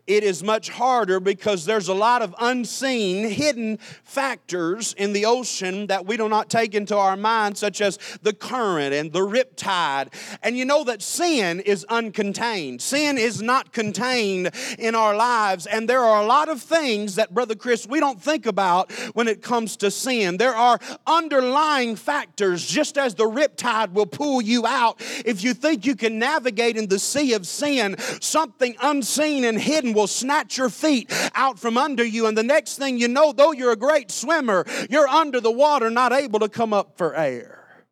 it 0.07 0.23
is 0.23 0.43
much 0.43 0.69
harder 0.69 1.19
because 1.19 1.65
there's 1.65 1.87
a 1.87 1.93
lot 1.93 2.21
of 2.21 2.35
unseen, 2.39 3.29
hidden 3.29 3.77
factors 4.03 4.93
in 4.97 5.13
the 5.13 5.25
ocean 5.25 5.87
that 5.87 6.05
we 6.05 6.17
do 6.17 6.27
not 6.27 6.49
take 6.49 6.73
into 6.73 6.95
our 6.97 7.15
mind, 7.15 7.57
such 7.57 7.81
as 7.81 7.97
the 8.21 8.33
current 8.33 8.93
and 8.93 9.13
the 9.13 9.19
riptide. 9.19 10.13
And 10.43 10.57
you 10.57 10.65
know 10.65 10.83
that 10.83 11.01
sin 11.01 11.59
is 11.59 11.85
uncontained. 11.89 12.81
Sin 12.81 13.17
is 13.17 13.41
not 13.41 13.71
contained 13.73 14.51
in 14.77 14.95
our 14.95 15.15
lives. 15.15 15.65
And 15.65 15.87
there 15.87 16.01
are 16.01 16.21
a 16.21 16.25
lot 16.25 16.49
of 16.49 16.61
things 16.61 17.15
that, 17.15 17.33
Brother 17.33 17.55
Chris, 17.55 17.87
we 17.87 17.99
don't 17.99 18.21
think 18.21 18.45
about 18.45 18.91
when 19.13 19.27
it 19.27 19.41
comes 19.41 19.77
to 19.77 19.91
sin. 19.91 20.37
There 20.37 20.55
are 20.55 20.79
underlying 21.07 21.95
factors, 21.95 22.65
just 22.65 22.97
as 22.97 23.15
the 23.15 23.25
riptide 23.25 23.93
will 23.93 24.05
pull 24.05 24.41
you 24.41 24.65
out. 24.65 25.01
If 25.25 25.43
you 25.43 25.53
think 25.53 25.85
you 25.85 25.95
can 25.95 26.19
navigate 26.19 26.77
in 26.77 26.87
the 26.87 26.99
sea 26.99 27.33
of 27.33 27.47
sin, 27.47 27.97
something 28.19 28.75
unseen 28.81 29.43
and 29.45 29.59
hidden 29.59 29.90
will 29.93 30.07
snatch 30.07 30.57
your 30.57 30.69
feet 30.69 31.11
out 31.35 31.59
from 31.59 31.77
under 31.77 32.03
you. 32.03 32.27
And 32.27 32.37
the 32.37 32.43
next 32.43 32.77
thing 32.77 32.97
you 32.97 33.07
know, 33.07 33.31
though 33.31 33.51
you're 33.51 33.71
a 33.71 33.77
great 33.77 34.11
swimmer, 34.11 34.65
you're 34.89 35.07
under 35.07 35.39
the 35.39 35.51
water, 35.51 35.89
not 35.89 36.13
able 36.13 36.39
to 36.39 36.49
come 36.49 36.73
up 36.73 36.97
for 36.97 37.15
air. 37.15 37.85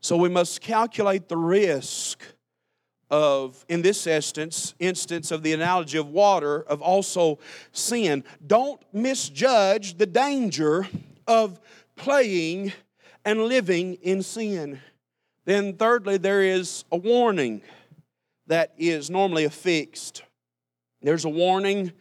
So 0.00 0.16
we 0.16 0.28
must 0.28 0.60
calculate 0.60 1.28
the 1.28 1.36
risk 1.36 2.22
of, 3.10 3.64
in 3.68 3.82
this 3.82 4.06
instance, 4.06 4.74
instance 4.78 5.30
of 5.30 5.42
the 5.42 5.52
analogy 5.52 5.98
of 5.98 6.08
water, 6.08 6.62
of 6.62 6.80
also 6.80 7.38
sin. 7.72 8.24
Don't 8.46 8.80
misjudge 8.92 9.98
the 9.98 10.06
danger 10.06 10.88
of 11.26 11.60
playing 11.96 12.72
and 13.24 13.44
living 13.44 13.94
in 13.94 14.22
sin. 14.22 14.80
Then, 15.44 15.74
thirdly, 15.74 16.16
there 16.16 16.42
is 16.42 16.84
a 16.92 16.96
warning 16.96 17.62
that 18.46 18.72
is 18.78 19.10
normally 19.10 19.44
affixed 19.44 20.22
there's 21.02 21.24
a 21.24 21.28
warning 21.28 21.92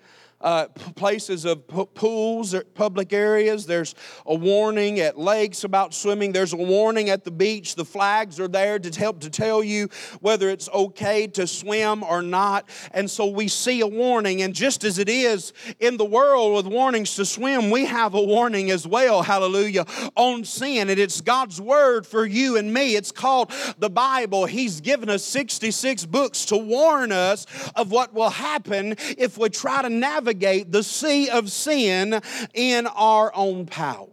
uh, 0.42 0.68
places 0.96 1.46
of 1.46 1.68
pools, 1.68 2.56
public 2.74 3.12
areas. 3.12 3.66
There's 3.66 3.94
a 4.26 4.34
warning 4.34 5.00
at 5.00 5.18
lakes 5.18 5.64
about 5.64 5.94
swimming. 5.94 6.32
There's 6.32 6.54
a 6.54 6.58
warning 6.58 7.10
at 7.10 7.26
the 7.26 7.32
beach. 7.32 7.76
The 7.76 7.86
flags 7.86 8.40
are 8.40 8.48
there 8.48 8.80
to 8.80 9.00
help 9.00 9.20
to 9.22 9.30
tell 9.30 9.64
you 9.64 9.90
whether 10.22 10.50
it's 10.50 10.70
okay 10.70 11.28
to 11.28 11.46
swim 11.46 12.04
or 12.04 12.22
not. 12.22 12.70
And 12.92 13.10
so 13.12 13.26
we 13.26 13.50
see 13.50 13.82
a 13.82 13.88
warning. 13.88 14.42
And 14.42 14.54
just 14.54 14.84
as 14.84 14.98
it 14.98 15.10
is 15.10 15.52
in 15.80 15.98
the 15.98 16.06
world 16.06 16.56
with 16.56 16.74
warnings 16.74 17.16
to 17.16 17.26
swim, 17.26 17.70
we 17.70 17.86
have 17.86 18.14
a 18.14 18.22
warning 18.22 18.72
as 18.72 18.88
well, 18.88 19.22
hallelujah, 19.22 19.86
on 20.16 20.46
sin. 20.46 20.90
And 20.90 21.00
it's 21.00 21.20
God's 21.22 21.60
word 21.60 22.08
for 22.08 22.26
you 22.26 22.56
and 22.56 22.74
me. 22.74 22.96
It's 22.96 23.12
called 23.12 23.52
the 23.78 23.90
Bible. 23.90 24.46
He's 24.46 24.80
given 24.80 25.10
us 25.10 25.24
66 25.26 26.06
books 26.06 26.46
to 26.46 26.58
warn 26.58 27.12
us 27.12 27.46
of 27.76 27.92
what 27.92 28.14
will 28.14 28.30
happen 28.30 28.96
if 29.18 29.38
we 29.38 29.50
try 29.50 29.82
to 29.82 29.90
navigate 29.90 30.29
navigate 30.30 30.72
the 30.72 30.84
sea 30.84 31.30
of 31.30 31.52
sin 31.52 32.22
in 32.54 32.86
our 32.88 33.32
own 33.36 33.66
power. 33.66 34.08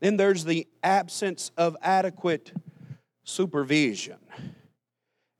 Then 0.00 0.16
there's 0.16 0.44
the 0.44 0.66
absence 0.82 1.52
of 1.56 1.76
adequate 1.82 2.52
supervision. 3.24 4.16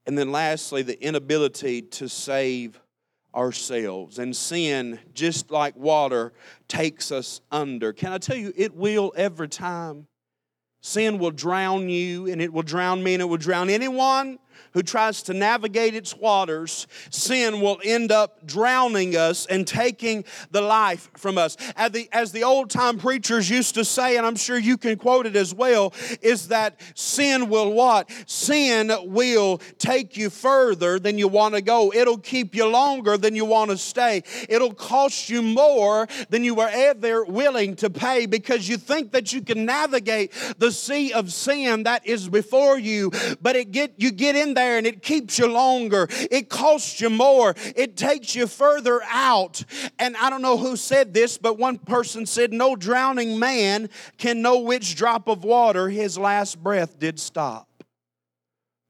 And 0.06 0.16
then 0.16 0.30
lastly, 0.30 0.82
the 0.82 1.02
inability 1.02 1.82
to 1.82 2.08
save 2.08 2.80
ourselves. 3.34 4.18
And 4.18 4.36
sin, 4.36 5.00
just 5.12 5.50
like 5.50 5.76
water, 5.76 6.32
takes 6.68 7.10
us 7.10 7.40
under. 7.50 7.92
Can 7.92 8.12
I 8.12 8.18
tell 8.18 8.36
you, 8.36 8.52
it 8.56 8.74
will 8.74 9.12
every 9.16 9.48
time. 9.48 10.06
Sin 10.82 11.18
will 11.18 11.30
drown 11.30 11.88
you, 11.88 12.26
and 12.26 12.40
it 12.40 12.52
will 12.52 12.62
drown 12.62 13.02
me, 13.02 13.14
and 13.14 13.20
it 13.20 13.26
will 13.26 13.36
drown 13.36 13.68
anyone 13.68 14.38
who 14.72 14.82
tries 14.82 15.22
to 15.22 15.34
navigate 15.34 15.94
its 15.94 16.16
waters, 16.16 16.86
sin 17.10 17.60
will 17.60 17.80
end 17.84 18.12
up 18.12 18.46
drowning 18.46 19.16
us 19.16 19.46
and 19.46 19.66
taking 19.66 20.24
the 20.50 20.60
life 20.60 21.10
from 21.16 21.38
us. 21.38 21.56
As 21.76 21.92
the, 21.92 22.08
as 22.12 22.32
the 22.32 22.44
old 22.44 22.70
time 22.70 22.98
preachers 22.98 23.50
used 23.50 23.74
to 23.74 23.84
say, 23.84 24.16
and 24.16 24.26
I'm 24.26 24.36
sure 24.36 24.58
you 24.58 24.76
can 24.76 24.96
quote 24.96 25.26
it 25.26 25.36
as 25.36 25.54
well, 25.54 25.92
is 26.22 26.48
that 26.48 26.80
sin 26.94 27.48
will 27.48 27.72
what? 27.72 28.10
Sin 28.26 28.92
will 29.04 29.58
take 29.78 30.16
you 30.16 30.30
further 30.30 30.98
than 30.98 31.18
you 31.18 31.28
want 31.28 31.54
to 31.54 31.62
go. 31.62 31.92
It'll 31.92 32.18
keep 32.18 32.54
you 32.54 32.66
longer 32.66 33.16
than 33.16 33.34
you 33.34 33.44
want 33.44 33.70
to 33.70 33.76
stay. 33.76 34.22
It'll 34.48 34.74
cost 34.74 35.28
you 35.28 35.42
more 35.42 36.08
than 36.28 36.44
you 36.44 36.54
were 36.54 36.70
ever 36.72 37.24
willing 37.24 37.76
to 37.76 37.90
pay 37.90 38.26
because 38.26 38.68
you 38.68 38.76
think 38.76 39.12
that 39.12 39.32
you 39.32 39.42
can 39.42 39.64
navigate 39.64 40.32
the 40.58 40.70
sea 40.70 41.12
of 41.12 41.32
sin 41.32 41.84
that 41.84 42.06
is 42.06 42.28
before 42.28 42.78
you, 42.78 43.10
but 43.40 43.56
it 43.56 43.72
get 43.72 43.94
you 43.96 44.10
get 44.10 44.36
in 44.40 44.54
there 44.54 44.78
and 44.78 44.86
it 44.86 45.02
keeps 45.02 45.38
you 45.38 45.46
longer. 45.46 46.08
It 46.30 46.48
costs 46.48 47.00
you 47.00 47.10
more. 47.10 47.54
It 47.76 47.96
takes 47.96 48.34
you 48.34 48.46
further 48.46 49.00
out. 49.04 49.62
And 49.98 50.16
I 50.16 50.30
don't 50.30 50.42
know 50.42 50.56
who 50.56 50.76
said 50.76 51.14
this, 51.14 51.38
but 51.38 51.58
one 51.58 51.78
person 51.78 52.26
said, 52.26 52.52
No 52.52 52.76
drowning 52.76 53.38
man 53.38 53.88
can 54.18 54.42
know 54.42 54.60
which 54.60 54.96
drop 54.96 55.28
of 55.28 55.44
water 55.44 55.88
his 55.88 56.18
last 56.18 56.62
breath 56.62 56.98
did 56.98 57.20
stop. 57.20 57.68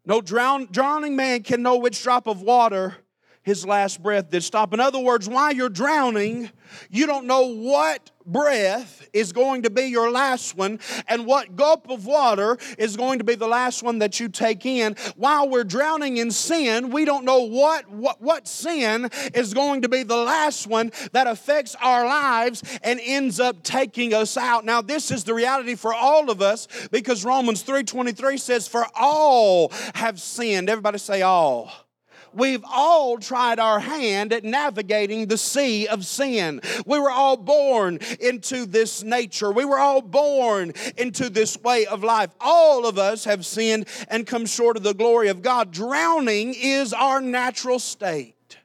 No 0.07 0.21
drown, 0.21 0.69
drowning 0.71 1.15
man 1.15 1.43
can 1.43 1.63
know 1.63 1.77
which 1.77 2.03
drop 2.03 2.27
of 2.27 2.41
water 2.43 2.97
his 3.43 3.65
last 3.67 4.03
breath 4.03 4.31
did 4.31 4.45
stop. 4.45 4.75
In 4.75 4.81
other 4.81 4.99
words, 4.99 5.29
while 5.29 5.53
you're 5.53 5.71
drowning, 5.71 6.51
you 6.91 7.07
don't 7.07 7.27
know 7.27 7.47
what 7.47 8.11
breath 8.27 9.09
is 9.13 9.33
going 9.33 9.63
to 9.63 9.71
be 9.71 9.85
your 9.85 10.11
last 10.11 10.57
one 10.57 10.79
and 11.09 11.25
what 11.25 11.57
gulp 11.57 11.91
of 11.91 12.05
water 12.05 12.59
is 12.79 12.97
going 12.97 13.19
to 13.19 13.25
be 13.25 13.35
the 13.35 13.49
last 13.49 13.83
one 13.83 13.99
that 14.01 14.21
you 14.21 14.29
take 14.29 14.67
in. 14.67 14.95
While 15.17 15.49
we're 15.49 15.65
drowning 15.65 16.19
in 16.19 16.31
sin, 16.31 16.91
we 16.91 17.05
don't 17.05 17.25
know 17.25 17.41
what, 17.41 17.89
what, 17.91 18.21
what 18.21 18.47
sin 18.47 19.09
is 19.35 19.55
going 19.55 19.83
to 19.83 19.89
be 19.89 20.03
the 20.03 20.17
last 20.17 20.67
one 20.67 20.93
that 21.13 21.27
affects 21.27 21.75
our 21.81 22.05
lives 22.05 22.63
and 22.83 23.01
ends 23.03 23.41
up 23.41 23.63
taking 23.63 24.13
us 24.13 24.37
out. 24.37 24.65
Now, 24.67 24.83
this 24.83 25.11
is 25.11 25.25
the 25.25 25.35
reality 25.35 25.75
for 25.75 25.95
all 25.95 26.31
of 26.31 26.43
us 26.43 26.69
because 26.91 27.25
Romans 27.25 27.65
3.23 27.65 28.39
says, 28.39 28.69
For 28.69 28.87
all 28.95 29.73
have 29.95 30.21
sinned. 30.21 30.69
Everybody 30.69 30.99
say 30.99 31.23
all 31.23 31.90
we've 32.35 32.65
all 32.71 33.19
tried 33.19 33.59
our 33.59 33.81
hand 33.81 34.33
at 34.33 34.45
navigating 34.45 35.27
the 35.27 35.39
sea 35.39 35.87
of 35.87 36.05
sin. 36.07 36.61
We 36.87 36.99
were 36.99 37.11
all 37.11 37.37
born 37.37 37.99
into 38.21 38.67
this 38.67 39.03
nature, 39.03 39.51
we 39.51 39.65
were 39.65 39.79
all 39.79 40.03
born 40.03 40.73
into 40.97 41.31
this 41.31 41.59
way 41.59 41.87
of 41.87 42.05
life. 42.05 42.31
All 42.41 42.87
of 42.87 42.99
us 42.99 43.25
have 43.25 43.45
sinned 43.47 43.87
and 44.09 44.27
come 44.27 44.47
short 44.47 44.77
of 44.77 44.83
the 44.83 44.95
glory 44.95 45.29
of 45.29 45.43
God. 45.43 45.71
Drowning 45.71 46.55
is 46.55 46.93
our 46.93 47.21
natural 47.21 47.79
state. 47.79 48.59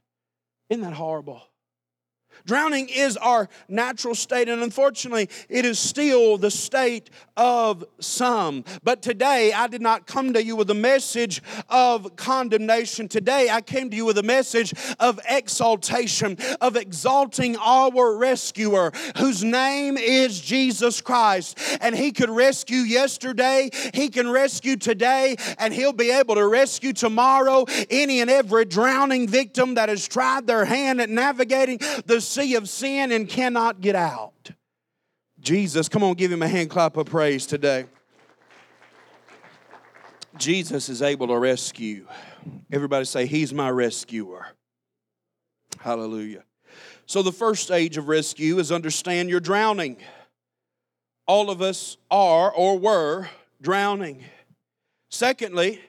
Isn't 0.69 0.83
that 0.83 0.93
horrible? 0.93 1.41
Drowning 2.45 2.89
is 2.89 3.17
our 3.17 3.49
natural 3.67 4.13
state, 4.13 4.47
and 4.49 4.61
unfortunately, 4.61 5.29
it 5.49 5.65
is 5.65 5.79
still 5.79 6.37
the 6.37 6.51
state 6.51 7.09
of 7.35 7.83
some. 7.99 8.63
But 8.83 9.01
today, 9.01 9.51
I 9.51 9.67
did 9.67 9.81
not 9.81 10.05
come 10.05 10.33
to 10.33 10.43
you 10.43 10.55
with 10.55 10.69
a 10.69 10.75
message 10.75 11.41
of 11.69 12.15
condemnation. 12.15 13.07
Today, 13.07 13.49
I 13.49 13.61
came 13.61 13.89
to 13.89 13.95
you 13.95 14.05
with 14.05 14.19
a 14.19 14.23
message 14.23 14.73
of 14.99 15.19
exaltation, 15.27 16.37
of 16.61 16.75
exalting 16.75 17.57
our 17.57 18.15
rescuer, 18.15 18.91
whose 19.17 19.43
name 19.43 19.97
is 19.97 20.39
Jesus 20.39 21.01
Christ. 21.01 21.57
And 21.81 21.95
He 21.95 22.11
could 22.11 22.29
rescue 22.29 22.79
yesterday, 22.79 23.71
He 23.93 24.09
can 24.09 24.29
rescue 24.29 24.75
today, 24.75 25.35
and 25.57 25.73
He'll 25.73 25.93
be 25.93 26.11
able 26.11 26.35
to 26.35 26.45
rescue 26.45 26.93
tomorrow 26.93 27.65
any 27.89 28.21
and 28.21 28.29
every 28.29 28.65
drowning 28.65 29.27
victim 29.27 29.73
that 29.75 29.89
has 29.89 30.07
tried 30.07 30.45
their 30.45 30.65
hand 30.65 31.01
at 31.01 31.09
navigating 31.09 31.79
the 32.05 32.21
sea 32.35 32.55
of 32.55 32.67
sin 32.67 33.11
and 33.11 33.29
cannot 33.29 33.79
get 33.79 33.95
out. 33.95 34.51
Jesus, 35.39 35.87
come 35.87 36.03
on, 36.03 36.15
give 36.15 36.31
him 36.31 36.41
a 36.41 36.47
hand 36.47 36.69
clap 36.69 36.97
of 36.97 37.07
praise 37.07 37.45
today. 37.45 37.85
Jesus 40.37 40.89
is 40.89 41.01
able 41.01 41.27
to 41.27 41.37
rescue. 41.37 42.07
Everybody 42.71 43.05
say, 43.05 43.25
He's 43.25 43.53
my 43.53 43.69
rescuer. 43.69 44.47
Hallelujah. 45.79 46.43
So, 47.05 47.21
the 47.21 47.31
first 47.31 47.63
stage 47.63 47.95
of 47.95 48.09
rescue 48.09 48.59
is 48.59 48.71
understand 48.71 49.29
you're 49.29 49.39
drowning. 49.39 49.97
All 51.27 51.49
of 51.49 51.61
us 51.61 51.95
are 52.11 52.51
or 52.51 52.77
were 52.77 53.29
drowning. 53.61 54.23
Secondly, 55.09 55.79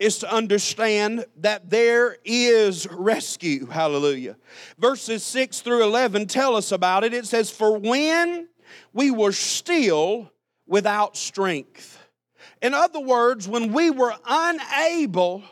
is 0.00 0.18
to 0.18 0.34
understand 0.34 1.26
that 1.36 1.68
there 1.68 2.16
is 2.24 2.88
rescue. 2.90 3.66
Hallelujah. 3.66 4.36
Verses 4.78 5.22
6 5.22 5.60
through 5.60 5.84
11 5.84 6.26
tell 6.26 6.56
us 6.56 6.72
about 6.72 7.04
it. 7.04 7.14
It 7.14 7.26
says, 7.26 7.50
For 7.50 7.78
when 7.78 8.48
we 8.92 9.10
were 9.10 9.32
still 9.32 10.32
without 10.66 11.16
strength. 11.16 11.98
In 12.62 12.72
other 12.72 13.00
words, 13.00 13.46
when 13.46 13.72
we 13.72 13.90
were 13.90 14.14
unable 14.26 15.44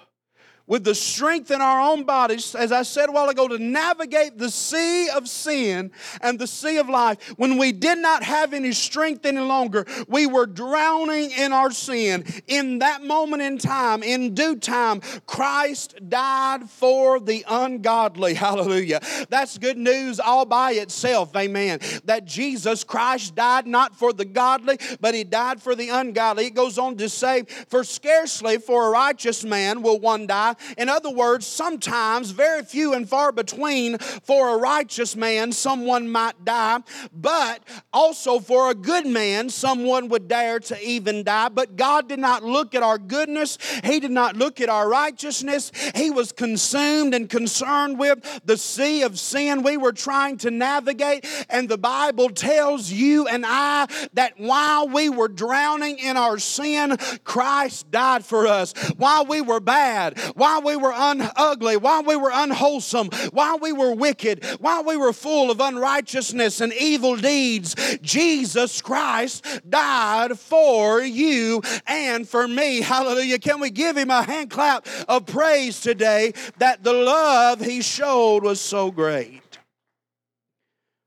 with 0.69 0.85
the 0.85 0.95
strength 0.95 1.51
in 1.51 1.61
our 1.61 1.81
own 1.81 2.05
bodies, 2.05 2.55
as 2.55 2.71
I 2.71 2.83
said 2.83 3.09
a 3.09 3.13
while 3.13 3.29
ago, 3.29 3.49
to 3.49 3.59
navigate 3.59 4.39
the 4.39 4.51
sea 4.51 5.09
of 5.09 5.29
sin 5.29 5.91
and 6.21 6.39
the 6.39 6.47
sea 6.47 6.77
of 6.77 6.89
life. 6.89 7.19
When 7.39 7.57
we 7.57 7.73
did 7.73 7.99
not 7.99 8.23
have 8.23 8.53
any 8.53 8.73
strength 8.73 9.25
any 9.25 9.41
longer, 9.41 9.87
we 10.07 10.27
were 10.27 10.47
drowning 10.47 11.31
in 11.33 11.53
our 11.53 11.71
sin. 11.71 12.25
In 12.47 12.81
that 12.81 13.03
moment 13.03 13.43
in 13.43 13.59
time, 13.59 14.03
in 14.03 14.35
due 14.35 14.57
time, 14.57 15.01
Christ 15.27 15.97
died 16.09 16.69
for 16.69 17.19
the 17.19 17.45
ungodly. 17.49 18.35
Hallelujah. 18.35 19.01
That's 19.31 19.57
good 19.57 19.79
news 19.79 20.21
all 20.21 20.45
by 20.45 20.73
itself. 20.73 21.35
Amen. 21.35 21.81
That 22.05 22.27
Jesus 22.27 22.85
Christ 22.85 23.35
died 23.35 23.67
not 23.67 23.97
for 23.97 24.13
the 24.13 24.27
godly, 24.27 24.79
but 25.01 25.15
he 25.15 25.25
died 25.25 25.63
for 25.63 25.75
the 25.75 25.89
ungodly. 25.89 26.47
It 26.47 26.55
goes 26.55 26.77
on 26.77 26.97
to 26.99 27.09
say, 27.09 27.45
For 27.69 27.85
scarcely 27.85 28.59
for 28.59 28.89
a 28.89 28.91
righteous 28.91 29.45
man 29.45 29.81
will 29.83 29.99
one 29.99 30.27
die 30.27 30.57
in 30.77 30.89
other 30.89 31.11
words, 31.11 31.47
sometimes, 31.47 32.31
very 32.31 32.63
few 32.63 32.95
and 32.95 33.09
far 33.09 33.33
between, 33.33 33.99
for 33.99 34.55
a 34.55 34.59
righteous 34.59 35.17
man, 35.17 35.53
someone 35.53 36.09
might 36.09 36.45
die, 36.45 36.81
but 37.13 37.63
also 37.93 38.39
for 38.39 38.71
a 38.71 38.75
good 38.75 39.07
man, 39.07 39.51
someone 39.51 40.09
would 40.09 40.29
dare 40.29 40.61
to 40.61 40.81
even 40.83 41.23
die. 41.25 41.49
But 41.49 41.77
God 41.77 42.09
did 42.09 42.19
not 42.19 42.43
look 42.43 42.75
at 42.75 42.83
our 42.83 42.99
goodness, 42.99 43.59
He 43.85 44.01
did 44.01 44.11
not 44.11 44.37
look 44.37 44.61
at 44.61 44.69
our 44.69 44.89
righteousness. 44.89 45.73
He 45.95 46.11
was 46.11 46.33
consumed 46.33 47.15
and 47.15 47.29
concerned 47.29 47.99
with 47.99 48.41
the 48.45 48.57
sea 48.57 49.03
of 49.03 49.19
sin 49.19 49.63
we 49.63 49.77
were 49.77 49.93
trying 49.93 50.39
to 50.39 50.51
navigate. 50.51 51.27
And 51.49 51.69
the 51.69 51.79
Bible 51.79 52.31
tells 52.31 52.91
you 52.91 53.27
and 53.27 53.45
I 53.47 53.87
that 54.15 54.39
while 54.39 54.89
we 54.89 55.09
were 55.09 55.29
drowning 55.29 55.99
in 55.99 56.17
our 56.17 56.39
sin, 56.39 56.97
Christ 57.25 57.91
died 57.91 58.25
for 58.25 58.47
us. 58.47 58.73
While 58.97 59.27
we 59.27 59.41
were 59.41 59.61
bad, 59.61 60.19
while 60.35 60.48
we 60.65 60.77
were 60.77 60.93
un- 60.93 61.31
ugly, 61.37 61.77
while 61.77 62.03
we 62.03 62.17
were 62.17 62.31
unwholesome, 62.33 63.09
while 63.33 63.59
we 63.59 63.73
were 63.73 63.95
wicked, 63.95 64.45
while 64.61 64.85
we 64.85 64.97
were 64.97 65.13
full 65.13 65.51
of 65.51 65.61
unrighteousness 65.61 66.61
and 66.61 66.73
evil 66.73 67.17
deeds, 67.17 67.75
Jesus 68.03 68.81
Christ 68.83 69.45
died 69.69 70.39
for 70.39 71.01
you 71.03 71.63
and 71.87 72.29
for 72.29 72.49
me. 72.49 72.81
Hallelujah. 72.81 73.39
Can 73.39 73.61
we 73.61 73.71
give 73.71 73.97
him 73.97 74.11
a 74.11 74.23
hand 74.23 74.51
clap 74.51 74.87
of 75.09 75.27
praise 75.27 75.81
today 75.81 76.33
that 76.59 76.83
the 76.83 76.93
love 76.93 77.61
he 77.61 77.83
showed 77.83 78.43
was 78.43 78.61
so 78.61 78.91
great? 78.91 79.43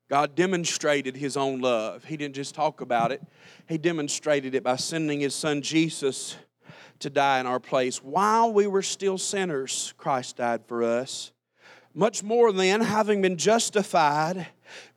God 0.10 0.36
demonstrated 0.36 1.16
his 1.16 1.38
own 1.38 1.62
love. 1.62 2.04
He 2.04 2.18
didn't 2.18 2.36
just 2.36 2.54
talk 2.54 2.82
about 2.82 3.12
it, 3.12 3.22
he 3.68 3.78
demonstrated 3.78 4.56
it 4.56 4.64
by 4.64 4.76
sending 4.76 5.22
his 5.22 5.34
son 5.34 5.62
Jesus 5.62 6.36
to 7.02 7.10
die 7.10 7.40
in 7.40 7.46
our 7.46 7.60
place. 7.60 8.04
While 8.04 8.54
we 8.54 8.68
were 8.68 8.82
still 8.82 9.18
sinners, 9.18 9.94
Christ 9.98 10.38
died 10.38 10.66
for 10.68 10.84
us. 10.84 11.32
Much 11.94 12.24
more 12.24 12.52
than 12.52 12.82
having 12.82 13.22
been 13.22 13.38
justified 13.38 14.48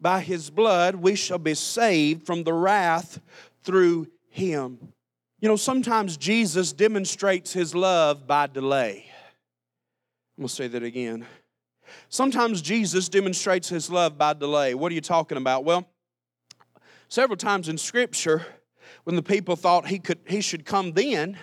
by 0.00 0.20
his 0.20 0.50
blood, 0.50 0.94
we 0.94 1.16
shall 1.16 1.38
be 1.38 1.54
saved 1.54 2.24
from 2.24 2.44
the 2.44 2.52
wrath 2.52 3.20
through 3.64 4.06
him. 4.28 4.92
You 5.40 5.48
know, 5.48 5.56
sometimes 5.56 6.16
Jesus 6.16 6.72
demonstrates 6.72 7.52
his 7.52 7.74
love 7.74 8.26
by 8.26 8.46
delay. 8.46 9.06
I'm 10.36 10.42
going 10.42 10.48
to 10.48 10.54
say 10.54 10.68
that 10.68 10.82
again. 10.82 11.26
Sometimes 12.08 12.62
Jesus 12.62 13.08
demonstrates 13.08 13.68
his 13.68 13.90
love 13.90 14.16
by 14.16 14.32
delay. 14.32 14.74
What 14.74 14.90
are 14.90 14.94
you 14.94 15.00
talking 15.00 15.38
about? 15.38 15.64
Well, 15.64 15.86
several 17.08 17.36
times 17.36 17.68
in 17.68 17.76
Scripture, 17.76 18.46
when 19.04 19.16
the 19.16 19.22
people 19.22 19.56
thought 19.56 19.86
he, 19.86 19.98
could, 19.98 20.20
he 20.26 20.40
should 20.40 20.64
come 20.64 20.92
then, 20.92 21.38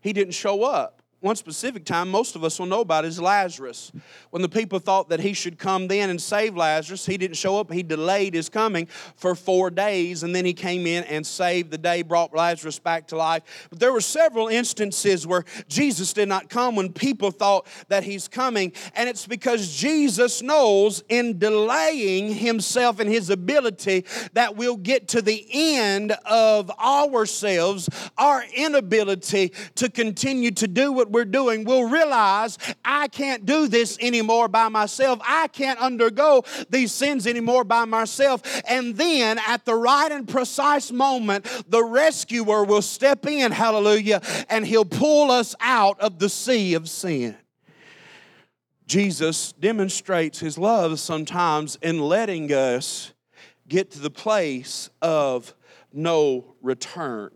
he 0.00 0.12
didn't 0.12 0.34
show 0.34 0.64
up 0.64 0.99
one 1.20 1.36
specific 1.36 1.84
time 1.84 2.10
most 2.10 2.34
of 2.34 2.44
us 2.44 2.58
will 2.58 2.66
know 2.66 2.80
about 2.80 3.04
is 3.04 3.20
Lazarus. 3.20 3.92
When 4.30 4.40
the 4.40 4.48
people 4.48 4.78
thought 4.78 5.10
that 5.10 5.20
he 5.20 5.34
should 5.34 5.58
come 5.58 5.86
then 5.86 6.08
and 6.08 6.20
save 6.20 6.56
Lazarus, 6.56 7.04
he 7.04 7.18
didn't 7.18 7.36
show 7.36 7.60
up. 7.60 7.70
He 7.70 7.82
delayed 7.82 8.32
his 8.32 8.48
coming 8.48 8.86
for 9.16 9.34
four 9.34 9.70
days, 9.70 10.22
and 10.22 10.34
then 10.34 10.46
he 10.46 10.54
came 10.54 10.86
in 10.86 11.04
and 11.04 11.26
saved 11.26 11.70
the 11.70 11.78
day, 11.78 12.00
brought 12.00 12.34
Lazarus 12.34 12.78
back 12.78 13.08
to 13.08 13.16
life. 13.16 13.68
But 13.68 13.80
there 13.80 13.92
were 13.92 14.00
several 14.00 14.48
instances 14.48 15.26
where 15.26 15.44
Jesus 15.68 16.14
did 16.14 16.28
not 16.28 16.48
come 16.48 16.74
when 16.74 16.90
people 16.90 17.30
thought 17.30 17.66
that 17.88 18.02
he's 18.02 18.26
coming, 18.26 18.72
and 18.94 19.06
it's 19.06 19.26
because 19.26 19.76
Jesus 19.76 20.40
knows 20.40 21.04
in 21.10 21.38
delaying 21.38 22.32
himself 22.32 22.98
and 22.98 23.10
his 23.10 23.28
ability 23.28 24.06
that 24.32 24.56
we'll 24.56 24.78
get 24.78 25.08
to 25.08 25.20
the 25.20 25.46
end 25.52 26.12
of 26.24 26.70
ourselves, 26.78 27.90
our 28.16 28.42
inability 28.54 29.52
to 29.74 29.90
continue 29.90 30.50
to 30.52 30.66
do 30.66 30.92
what 30.92 31.09
we're 31.10 31.24
doing, 31.24 31.64
we'll 31.64 31.88
realize 31.88 32.58
I 32.84 33.08
can't 33.08 33.44
do 33.44 33.68
this 33.68 33.98
anymore 34.00 34.48
by 34.48 34.68
myself. 34.68 35.20
I 35.22 35.48
can't 35.48 35.78
undergo 35.78 36.44
these 36.68 36.92
sins 36.92 37.26
anymore 37.26 37.64
by 37.64 37.84
myself. 37.84 38.42
And 38.68 38.96
then 38.96 39.38
at 39.46 39.64
the 39.64 39.74
right 39.74 40.10
and 40.10 40.28
precise 40.28 40.90
moment, 40.90 41.46
the 41.68 41.82
rescuer 41.82 42.64
will 42.64 42.82
step 42.82 43.26
in, 43.26 43.52
hallelujah, 43.52 44.22
and 44.48 44.66
he'll 44.66 44.84
pull 44.84 45.30
us 45.30 45.54
out 45.60 46.00
of 46.00 46.18
the 46.18 46.28
sea 46.28 46.74
of 46.74 46.88
sin. 46.88 47.36
Jesus 48.86 49.52
demonstrates 49.52 50.40
his 50.40 50.58
love 50.58 50.98
sometimes 50.98 51.78
in 51.80 52.00
letting 52.00 52.52
us 52.52 53.12
get 53.68 53.92
to 53.92 54.00
the 54.00 54.10
place 54.10 54.90
of 55.00 55.54
no 55.92 56.56
return 56.60 57.30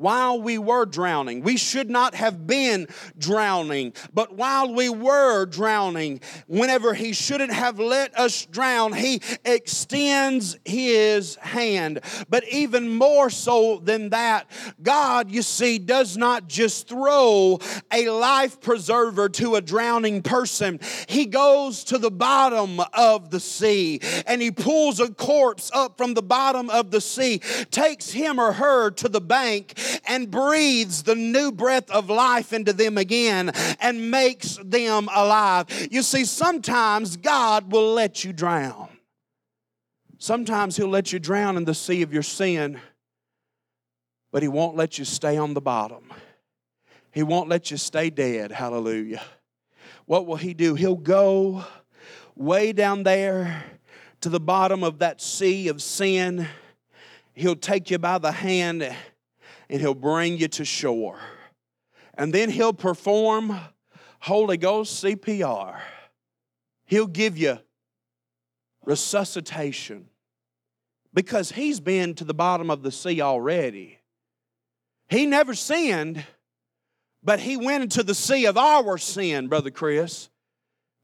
while 0.00 0.40
we 0.40 0.56
were 0.56 0.86
drowning. 0.86 1.42
We 1.42 1.56
should 1.56 1.90
not 1.90 2.14
have 2.14 2.46
been 2.46 2.88
drowning, 3.18 3.92
but 4.14 4.34
while 4.34 4.72
we 4.72 4.88
were 4.88 5.44
drowning, 5.46 6.20
whenever 6.46 6.94
He 6.94 7.12
shouldn't 7.12 7.52
have 7.52 7.78
let 7.78 8.18
us 8.18 8.46
drown, 8.46 8.94
He 8.94 9.20
extends 9.44 10.56
His 10.64 11.36
hand. 11.36 12.00
But 12.30 12.48
even 12.48 12.88
more 12.88 13.28
so 13.28 13.80
than 13.84 14.10
that, 14.10 14.50
God, 14.82 15.30
you 15.30 15.42
see, 15.42 15.78
does 15.78 16.16
not 16.16 16.48
just 16.48 16.88
throw 16.88 17.58
a 17.92 18.08
life 18.08 18.60
preserver 18.60 19.28
to 19.28 19.56
a 19.56 19.60
drowning 19.60 20.22
person, 20.22 20.80
He 21.08 21.26
goes 21.26 21.84
to 21.84 21.98
the 21.98 22.10
bottom 22.10 22.80
of 22.94 23.30
the 23.30 23.40
sea 23.40 24.00
and 24.26 24.40
He 24.40 24.50
pulls 24.50 24.98
a 24.98 25.10
corpse 25.10 25.70
up 25.74 25.98
from 25.98 26.14
the 26.14 26.22
bottom 26.22 26.70
of 26.70 26.90
the 26.90 27.00
sea, 27.00 27.40
takes 27.70 28.10
him 28.10 28.40
or 28.40 28.52
her 28.52 28.90
to 28.90 29.08
the 29.08 29.20
bank 29.20 29.74
and 30.06 30.30
breathes 30.30 31.02
the 31.02 31.14
new 31.14 31.52
breath 31.52 31.90
of 31.90 32.10
life 32.10 32.52
into 32.52 32.72
them 32.72 32.98
again 32.98 33.50
and 33.80 34.10
makes 34.10 34.58
them 34.64 35.08
alive. 35.14 35.66
You 35.90 36.02
see, 36.02 36.24
sometimes 36.24 37.16
God 37.16 37.72
will 37.72 37.92
let 37.92 38.24
you 38.24 38.32
drown. 38.32 38.88
Sometimes 40.18 40.76
He'll 40.76 40.88
let 40.88 41.12
you 41.12 41.18
drown 41.18 41.56
in 41.56 41.64
the 41.64 41.74
sea 41.74 42.02
of 42.02 42.12
your 42.12 42.22
sin, 42.22 42.78
but 44.30 44.42
He 44.42 44.48
won't 44.48 44.76
let 44.76 44.98
you 44.98 45.04
stay 45.04 45.36
on 45.36 45.54
the 45.54 45.60
bottom. 45.60 46.12
He 47.10 47.22
won't 47.22 47.48
let 47.48 47.70
you 47.70 47.76
stay 47.76 48.10
dead. 48.10 48.52
Hallelujah. 48.52 49.22
What 50.06 50.26
will 50.26 50.36
He 50.36 50.54
do? 50.54 50.74
He'll 50.74 50.94
go 50.94 51.64
way 52.36 52.72
down 52.72 53.02
there 53.02 53.64
to 54.20 54.28
the 54.28 54.40
bottom 54.40 54.84
of 54.84 54.98
that 54.98 55.20
sea 55.20 55.68
of 55.68 55.80
sin. 55.80 56.46
He'll 57.32 57.56
take 57.56 57.90
you 57.90 57.98
by 57.98 58.18
the 58.18 58.32
hand 58.32 58.94
and 59.70 59.80
He'll 59.80 59.94
bring 59.94 60.36
you 60.36 60.48
to 60.48 60.64
shore. 60.64 61.20
And 62.14 62.34
then 62.34 62.50
He'll 62.50 62.72
perform 62.72 63.58
Holy 64.18 64.56
Ghost 64.56 65.02
CPR. 65.02 65.80
He'll 66.84 67.06
give 67.06 67.38
you 67.38 67.58
resuscitation 68.84 70.08
because 71.14 71.52
He's 71.52 71.78
been 71.78 72.14
to 72.16 72.24
the 72.24 72.34
bottom 72.34 72.68
of 72.68 72.82
the 72.82 72.90
sea 72.90 73.20
already. 73.20 73.98
He 75.08 75.24
never 75.24 75.54
sinned, 75.54 76.24
but 77.22 77.38
He 77.38 77.56
went 77.56 77.84
into 77.84 78.02
the 78.02 78.14
sea 78.14 78.46
of 78.46 78.58
our 78.58 78.98
sin, 78.98 79.46
Brother 79.46 79.70
Chris. 79.70 80.28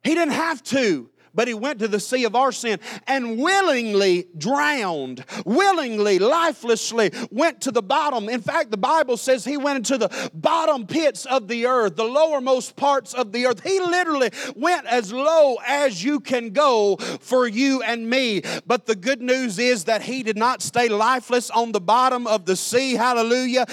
He 0.03 0.15
didn't 0.15 0.35
have 0.35 0.63
to 0.65 1.09
but 1.37 1.47
he 1.47 1.55
went 1.55 1.79
to 1.79 1.87
the 1.87 2.01
sea 2.01 2.25
of 2.25 2.35
our 2.35 2.51
sin 2.51 2.81
and 3.07 3.39
willingly 3.39 4.27
drowned, 4.37 5.25
willingly, 5.45 6.19
lifelessly 6.19 7.13
went 7.31 7.61
to 7.61 7.71
the 7.71 7.83
bottom. 7.83 8.29
In 8.29 8.41
fact, 8.41 8.71
the 8.71 8.77
Bible 8.77 9.17
says 9.17 9.45
he 9.45 9.59
went 9.59 9.77
into 9.77 9.99
the 9.99 10.31
bottom 10.35 10.87
pits 10.87 11.27
of 11.27 11.47
the 11.47 11.67
earth, 11.67 11.95
the 11.97 12.05
lowermost 12.05 12.75
parts 12.75 13.13
of 13.15 13.33
the 13.33 13.47
earth. 13.47 13.63
He 13.63 13.79
literally 13.79 14.31
went 14.57 14.87
as 14.87 15.13
low 15.13 15.59
as 15.67 16.03
you 16.03 16.19
can 16.21 16.51
go 16.51 16.97
for 16.97 17.47
you 17.47 17.83
and 17.83 18.09
me. 18.09 18.43
But 18.67 18.87
the 18.87 18.97
good 18.97 19.21
news 19.21 19.59
is 19.59 19.85
that 19.85 20.03
he 20.03 20.23
did 20.23 20.39
not 20.39 20.63
stay 20.63 20.89
lifeless 20.89 21.51
on 21.51 21.73
the 21.73 21.81
bottom 21.81 22.27
of 22.27 22.47
the 22.47 22.57
sea. 22.57 22.95
Hallelujah. 22.95 23.67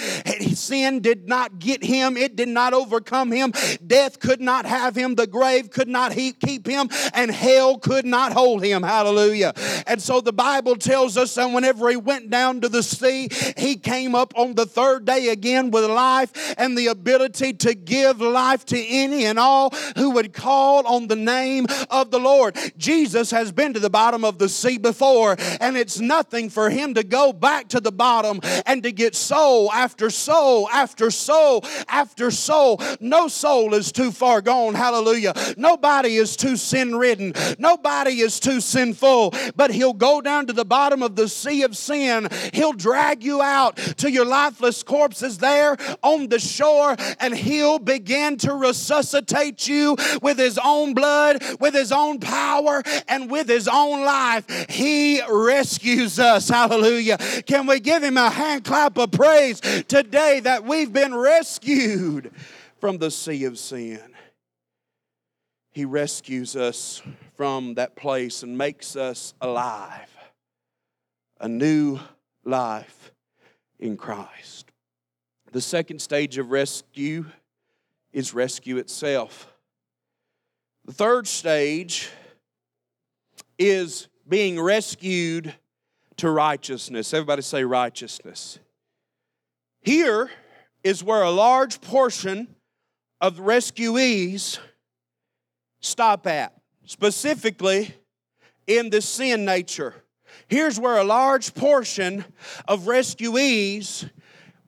Sin 0.54 1.00
did 1.00 1.28
not 1.28 1.58
get 1.58 1.82
him, 1.82 2.16
it 2.16 2.36
did 2.36 2.48
not 2.48 2.74
overcome 2.74 3.32
him. 3.32 3.52
Death 3.86 4.20
could 4.20 4.40
not 4.40 4.66
have 4.66 4.94
him, 4.94 5.14
the 5.14 5.26
grave 5.26 5.70
could 5.70 5.88
not 5.88 6.12
keep 6.12 6.66
him, 6.66 6.88
and 7.14 7.30
hell 7.30 7.53
hell 7.54 7.78
could 7.78 8.04
not 8.04 8.32
hold 8.32 8.64
him. 8.64 8.82
Hallelujah. 8.82 9.52
And 9.86 10.00
so 10.00 10.20
the 10.20 10.32
Bible 10.32 10.76
tells 10.76 11.16
us 11.16 11.34
that 11.34 11.46
whenever 11.46 11.88
he 11.90 11.96
went 11.96 12.30
down 12.30 12.60
to 12.60 12.68
the 12.68 12.82
sea, 12.82 13.28
he 13.56 13.76
came 13.76 14.14
up 14.14 14.32
on 14.36 14.54
the 14.54 14.66
third 14.66 15.04
day 15.04 15.28
again 15.28 15.70
with 15.70 15.84
life 15.84 16.54
and 16.58 16.76
the 16.76 16.88
ability 16.88 17.52
to 17.54 17.74
give 17.74 18.20
life 18.20 18.64
to 18.66 18.78
any 18.86 19.24
and 19.26 19.38
all 19.38 19.70
who 19.96 20.10
would 20.10 20.32
call 20.32 20.86
on 20.86 21.06
the 21.06 21.16
name 21.16 21.66
of 21.90 22.10
the 22.10 22.18
Lord. 22.18 22.56
Jesus 22.76 23.30
has 23.30 23.52
been 23.52 23.74
to 23.74 23.80
the 23.80 23.90
bottom 23.90 24.24
of 24.24 24.38
the 24.38 24.48
sea 24.48 24.78
before, 24.78 25.36
and 25.60 25.76
it's 25.76 26.00
nothing 26.00 26.50
for 26.50 26.70
him 26.70 26.94
to 26.94 27.02
go 27.02 27.32
back 27.32 27.68
to 27.68 27.80
the 27.80 27.92
bottom 27.92 28.40
and 28.66 28.82
to 28.82 28.92
get 28.92 29.14
soul 29.14 29.72
after 29.72 30.10
soul 30.10 30.68
after 30.70 31.10
soul 31.10 31.64
after 31.88 32.30
soul. 32.30 32.80
No 33.00 33.28
soul 33.28 33.74
is 33.74 33.92
too 33.92 34.10
far 34.10 34.40
gone. 34.40 34.74
Hallelujah. 34.74 35.34
Nobody 35.56 36.16
is 36.16 36.36
too 36.36 36.56
sin 36.56 36.96
ridden. 36.96 37.32
Nobody 37.58 38.20
is 38.20 38.40
too 38.40 38.60
sinful, 38.60 39.34
but 39.56 39.70
He'll 39.70 39.92
go 39.92 40.20
down 40.20 40.46
to 40.46 40.52
the 40.52 40.64
bottom 40.64 41.02
of 41.02 41.16
the 41.16 41.28
sea 41.28 41.62
of 41.62 41.76
sin. 41.76 42.28
He'll 42.52 42.72
drag 42.72 43.22
you 43.22 43.42
out 43.42 43.76
to 43.76 44.10
your 44.10 44.24
lifeless 44.24 44.82
corpses 44.82 45.38
there 45.38 45.76
on 46.02 46.28
the 46.28 46.38
shore, 46.38 46.96
and 47.20 47.34
He'll 47.34 47.78
begin 47.78 48.36
to 48.38 48.54
resuscitate 48.54 49.68
you 49.68 49.96
with 50.22 50.38
His 50.38 50.58
own 50.62 50.94
blood, 50.94 51.42
with 51.60 51.74
His 51.74 51.92
own 51.92 52.20
power, 52.20 52.82
and 53.08 53.30
with 53.30 53.48
His 53.48 53.68
own 53.68 54.04
life. 54.04 54.44
He 54.68 55.22
rescues 55.28 56.18
us. 56.18 56.48
Hallelujah. 56.48 57.18
Can 57.46 57.66
we 57.66 57.80
give 57.80 58.02
Him 58.02 58.16
a 58.16 58.30
hand 58.30 58.64
clap 58.64 58.96
of 58.98 59.12
praise 59.12 59.60
today 59.60 60.40
that 60.40 60.64
we've 60.64 60.92
been 60.92 61.14
rescued 61.14 62.32
from 62.78 62.98
the 62.98 63.10
sea 63.10 63.44
of 63.44 63.58
sin? 63.58 64.00
He 65.70 65.84
rescues 65.84 66.54
us 66.54 67.02
from 67.36 67.74
that 67.74 67.96
place 67.96 68.42
and 68.42 68.56
makes 68.56 68.96
us 68.96 69.34
alive. 69.40 70.10
A 71.40 71.48
new 71.48 71.98
life 72.44 73.12
in 73.78 73.96
Christ. 73.96 74.70
The 75.52 75.60
second 75.60 76.00
stage 76.00 76.38
of 76.38 76.50
rescue 76.50 77.26
is 78.12 78.34
rescue 78.34 78.76
itself. 78.78 79.52
The 80.84 80.92
third 80.92 81.26
stage 81.26 82.10
is 83.58 84.08
being 84.28 84.60
rescued 84.60 85.54
to 86.16 86.30
righteousness. 86.30 87.12
Everybody 87.12 87.42
say 87.42 87.64
righteousness. 87.64 88.58
Here 89.82 90.30
is 90.82 91.02
where 91.02 91.22
a 91.22 91.30
large 91.30 91.80
portion 91.80 92.54
of 93.20 93.36
the 93.36 93.42
rescuees 93.42 94.58
stop 95.80 96.26
at, 96.26 96.52
specifically 96.84 97.94
in 98.66 98.90
the 98.90 99.00
sin 99.00 99.44
nature. 99.44 99.94
Here's 100.48 100.78
where 100.78 100.98
a 100.98 101.04
large 101.04 101.54
portion 101.54 102.24
of 102.66 102.82
rescuees 102.82 104.08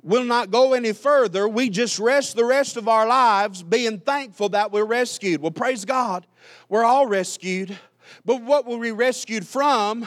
will 0.02 0.24
not 0.24 0.50
go 0.50 0.72
any 0.72 0.92
further. 0.92 1.48
We 1.48 1.68
just 1.68 1.98
rest 1.98 2.36
the 2.36 2.44
rest 2.44 2.76
of 2.76 2.88
our 2.88 3.06
lives 3.06 3.62
being 3.62 3.98
thankful 3.98 4.50
that 4.50 4.70
we're 4.70 4.84
rescued. 4.84 5.42
Well, 5.42 5.50
praise 5.50 5.84
God, 5.84 6.26
we're 6.68 6.84
all 6.84 7.06
rescued. 7.06 7.76
But 8.24 8.42
what 8.42 8.66
were 8.66 8.78
we 8.78 8.92
rescued 8.92 9.46
from? 9.46 10.06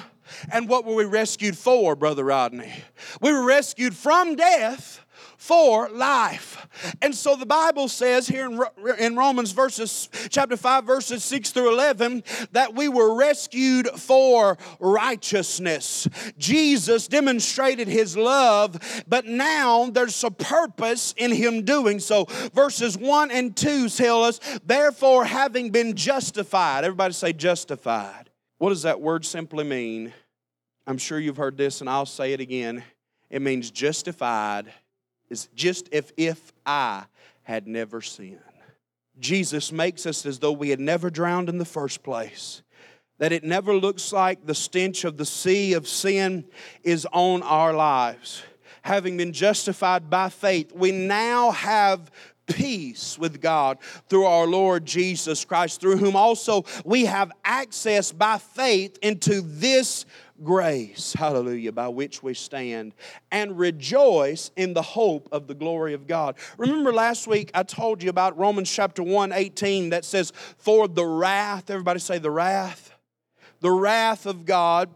And 0.51 0.69
what 0.69 0.85
were 0.85 0.95
we 0.95 1.05
rescued 1.05 1.57
for, 1.57 1.95
Brother 1.95 2.23
Rodney? 2.23 2.71
We 3.19 3.33
were 3.33 3.45
rescued 3.45 3.95
from 3.95 4.35
death 4.35 5.03
for 5.39 5.89
life. 5.89 6.67
And 7.01 7.15
so 7.15 7.37
the 7.37 7.45
Bible 7.45 7.87
says 7.87 8.27
here 8.27 8.45
in, 8.45 8.61
in 8.99 9.15
Romans 9.15 9.53
verses 9.53 10.09
chapter 10.29 10.57
5 10.57 10.83
verses 10.83 11.23
6 11.23 11.51
through 11.51 11.73
11 11.73 12.23
that 12.51 12.75
we 12.75 12.89
were 12.89 13.15
rescued 13.15 13.87
for 13.87 14.57
righteousness. 14.81 16.09
Jesus 16.37 17.07
demonstrated 17.07 17.87
his 17.87 18.17
love, 18.17 19.03
but 19.07 19.25
now 19.25 19.89
there's 19.89 20.21
a 20.25 20.29
purpose 20.29 21.15
in 21.15 21.31
him 21.31 21.63
doing 21.63 21.99
so. 22.01 22.25
Verses 22.53 22.97
1 22.97 23.31
and 23.31 23.55
2 23.55 23.87
tell 23.87 24.25
us, 24.25 24.41
therefore 24.65 25.23
having 25.23 25.69
been 25.69 25.95
justified. 25.95 26.83
Everybody 26.83 27.13
say 27.13 27.31
justified. 27.31 28.29
What 28.57 28.69
does 28.69 28.81
that 28.81 28.99
word 28.99 29.23
simply 29.25 29.63
mean? 29.63 30.11
I'm 30.85 30.97
sure 30.97 31.17
you've 31.17 31.37
heard 31.37 31.55
this 31.55 31.79
and 31.79 31.89
I'll 31.89 32.05
say 32.05 32.33
it 32.33 32.41
again. 32.41 32.83
It 33.29 33.41
means 33.41 33.71
justified 33.71 34.73
is 35.29 35.49
just 35.55 35.89
if 35.91 36.11
if 36.17 36.53
I 36.65 37.05
had 37.43 37.67
never 37.67 38.01
sinned. 38.01 38.39
Jesus 39.19 39.71
makes 39.71 40.05
us 40.05 40.25
as 40.25 40.39
though 40.39 40.51
we 40.51 40.69
had 40.69 40.79
never 40.79 41.09
drowned 41.09 41.49
in 41.49 41.57
the 41.57 41.65
first 41.65 42.03
place. 42.03 42.61
That 43.17 43.33
it 43.33 43.43
never 43.43 43.73
looks 43.73 44.13
like 44.13 44.45
the 44.45 44.55
stench 44.55 45.03
of 45.03 45.17
the 45.17 45.25
sea 45.25 45.73
of 45.73 45.87
sin 45.87 46.45
is 46.83 47.05
on 47.11 47.43
our 47.43 47.73
lives. 47.73 48.43
Having 48.81 49.17
been 49.17 49.33
justified 49.33 50.09
by 50.09 50.29
faith, 50.29 50.71
we 50.73 50.91
now 50.91 51.51
have 51.51 52.09
peace 52.49 53.17
with 53.17 53.41
God 53.41 53.77
through 54.07 54.25
our 54.25 54.47
Lord 54.47 54.85
Jesus 54.85 55.45
Christ, 55.45 55.81
through 55.81 55.97
whom 55.97 56.15
also 56.15 56.65
we 56.83 57.05
have 57.05 57.31
access 57.43 58.11
by 58.11 58.37
faith 58.37 58.97
into 59.01 59.41
this 59.41 60.05
grace, 60.43 61.13
hallelujah, 61.13 61.71
by 61.71 61.87
which 61.87 62.23
we 62.23 62.33
stand 62.33 62.93
and 63.31 63.57
rejoice 63.57 64.51
in 64.55 64.73
the 64.73 64.81
hope 64.81 65.29
of 65.31 65.47
the 65.47 65.53
glory 65.53 65.93
of 65.93 66.07
God. 66.07 66.35
Remember 66.57 66.93
last 66.93 67.27
week 67.27 67.51
I 67.53 67.63
told 67.63 68.03
you 68.03 68.09
about 68.09 68.37
Romans 68.37 68.71
chapter 68.71 69.03
1 69.03 69.31
18 69.31 69.89
that 69.89 70.05
says, 70.05 70.31
For 70.57 70.87
the 70.87 71.05
wrath, 71.05 71.69
everybody 71.69 71.99
say 71.99 72.17
the 72.17 72.31
wrath, 72.31 72.91
the 73.59 73.71
wrath 73.71 74.25
of 74.25 74.45
God 74.45 74.89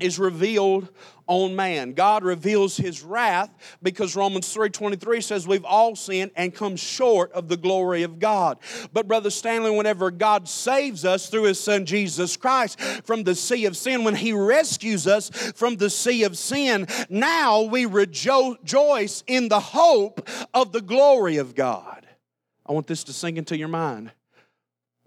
is 0.00 0.18
revealed 0.18 0.88
on 1.26 1.56
man. 1.56 1.92
God 1.92 2.24
reveals 2.24 2.76
his 2.76 3.02
wrath 3.02 3.50
because 3.82 4.16
Romans 4.16 4.52
3:23 4.52 5.20
says 5.20 5.46
we've 5.46 5.64
all 5.64 5.96
sinned 5.96 6.30
and 6.36 6.54
come 6.54 6.76
short 6.76 7.32
of 7.32 7.48
the 7.48 7.56
glory 7.56 8.02
of 8.02 8.18
God. 8.18 8.58
But 8.92 9.08
brother 9.08 9.30
Stanley 9.30 9.70
whenever 9.70 10.10
God 10.10 10.48
saves 10.48 11.04
us 11.04 11.28
through 11.28 11.44
his 11.44 11.60
son 11.60 11.86
Jesus 11.86 12.36
Christ 12.36 12.80
from 13.04 13.24
the 13.24 13.34
sea 13.34 13.66
of 13.66 13.76
sin 13.76 14.04
when 14.04 14.14
he 14.14 14.32
rescues 14.32 15.06
us 15.06 15.30
from 15.54 15.76
the 15.76 15.90
sea 15.90 16.24
of 16.24 16.38
sin, 16.38 16.86
now 17.08 17.62
we 17.62 17.86
rejoice 17.86 19.24
in 19.26 19.48
the 19.48 19.60
hope 19.60 20.28
of 20.54 20.72
the 20.72 20.82
glory 20.82 21.36
of 21.36 21.54
God. 21.54 22.06
I 22.64 22.72
want 22.72 22.86
this 22.86 23.04
to 23.04 23.12
sink 23.12 23.38
into 23.38 23.56
your 23.56 23.68
mind. 23.68 24.10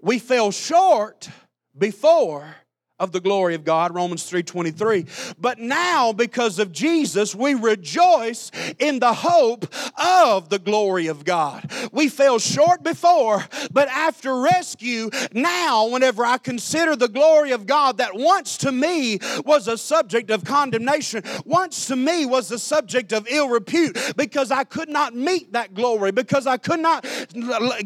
We 0.01 0.19
fell 0.19 0.51
short 0.51 1.29
before 1.77 2.55
of 2.99 3.11
the 3.11 3.19
glory 3.19 3.55
of 3.55 3.63
God, 3.63 3.95
Romans 3.95 4.23
3:23. 4.29 5.05
But 5.39 5.59
now 5.59 6.11
because 6.11 6.59
of 6.59 6.71
Jesus, 6.71 7.33
we 7.33 7.53
rejoice 7.53 8.51
in 8.77 8.99
the 8.99 9.13
hope 9.13 9.65
of 9.97 10.49
the 10.49 10.59
glory 10.59 11.07
of 11.07 11.23
God. 11.23 11.71
We 11.91 12.09
fell 12.09 12.39
short 12.39 12.83
before, 12.83 13.45
but 13.71 13.87
after 13.87 14.41
rescue, 14.41 15.09
now 15.33 15.87
whenever 15.87 16.25
I 16.25 16.37
consider 16.37 16.95
the 16.95 17.07
glory 17.07 17.51
of 17.51 17.65
God 17.65 17.97
that 17.97 18.15
once 18.15 18.57
to 18.57 18.71
me 18.71 19.19
was 19.45 19.67
a 19.67 19.77
subject 19.77 20.29
of 20.29 20.43
condemnation, 20.43 21.23
once 21.45 21.87
to 21.87 21.95
me 21.95 22.25
was 22.25 22.51
a 22.51 22.59
subject 22.59 23.13
of 23.13 23.27
ill 23.29 23.49
repute 23.49 23.97
because 24.17 24.51
I 24.51 24.63
could 24.63 24.89
not 24.89 25.15
meet 25.15 25.53
that 25.53 25.73
glory, 25.73 26.11
because 26.11 26.47
I 26.47 26.57
could 26.57 26.79
not 26.79 27.05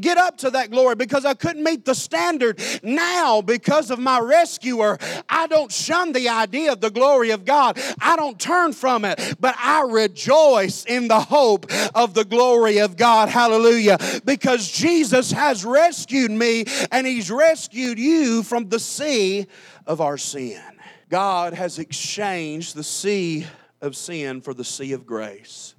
get 0.02 0.18
up 0.18 0.38
to 0.40 0.50
that 0.52 0.72
glory, 0.72 0.96
because 0.96 1.26
I 1.26 1.34
couldn't 1.36 1.64
meet 1.64 1.86
the 1.86 1.96
standard. 1.96 2.60
Now 2.82 3.42
because 3.42 3.92
of 3.92 4.00
my 4.00 4.20
rescuer, 4.20 4.98
I 5.30 5.48
don't 5.48 5.72
shun 5.72 6.12
the 6.12 6.30
idea 6.30 6.72
of 6.72 6.82
the 6.82 6.92
glory 6.92 7.32
of 7.32 7.46
God. 7.46 7.80
I 8.00 8.16
don't 8.16 8.40
turn 8.40 8.74
from 8.74 9.06
it, 9.06 9.36
but 9.40 9.56
I 9.58 9.84
rejoice 9.90 10.86
in 10.86 11.08
the 11.08 11.20
hope 11.20 11.72
of 11.96 12.14
the 12.14 12.26
glory 12.26 12.80
of 12.80 12.98
God. 12.98 13.30
Hallelujah. 13.30 13.98
Because 14.26 14.72
Jesus 14.72 15.32
has 15.32 15.66
rescued 15.66 16.32
me 16.32 16.66
and 16.92 17.08
He's 17.08 17.32
rescued 17.32 18.00
you 18.00 18.44
from 18.44 18.70
the 18.70 18.80
sea 18.80 19.48
of 19.86 20.02
our 20.02 20.18
sin. 20.18 20.62
God 21.10 21.54
has 21.54 21.80
exchanged 21.80 22.76
the 22.76 22.84
sea 22.84 23.46
of 23.82 23.96
sin 23.96 24.42
for 24.42 24.54
the 24.54 24.64
sea 24.64 24.94
of 24.94 25.06
grace. 25.06 25.76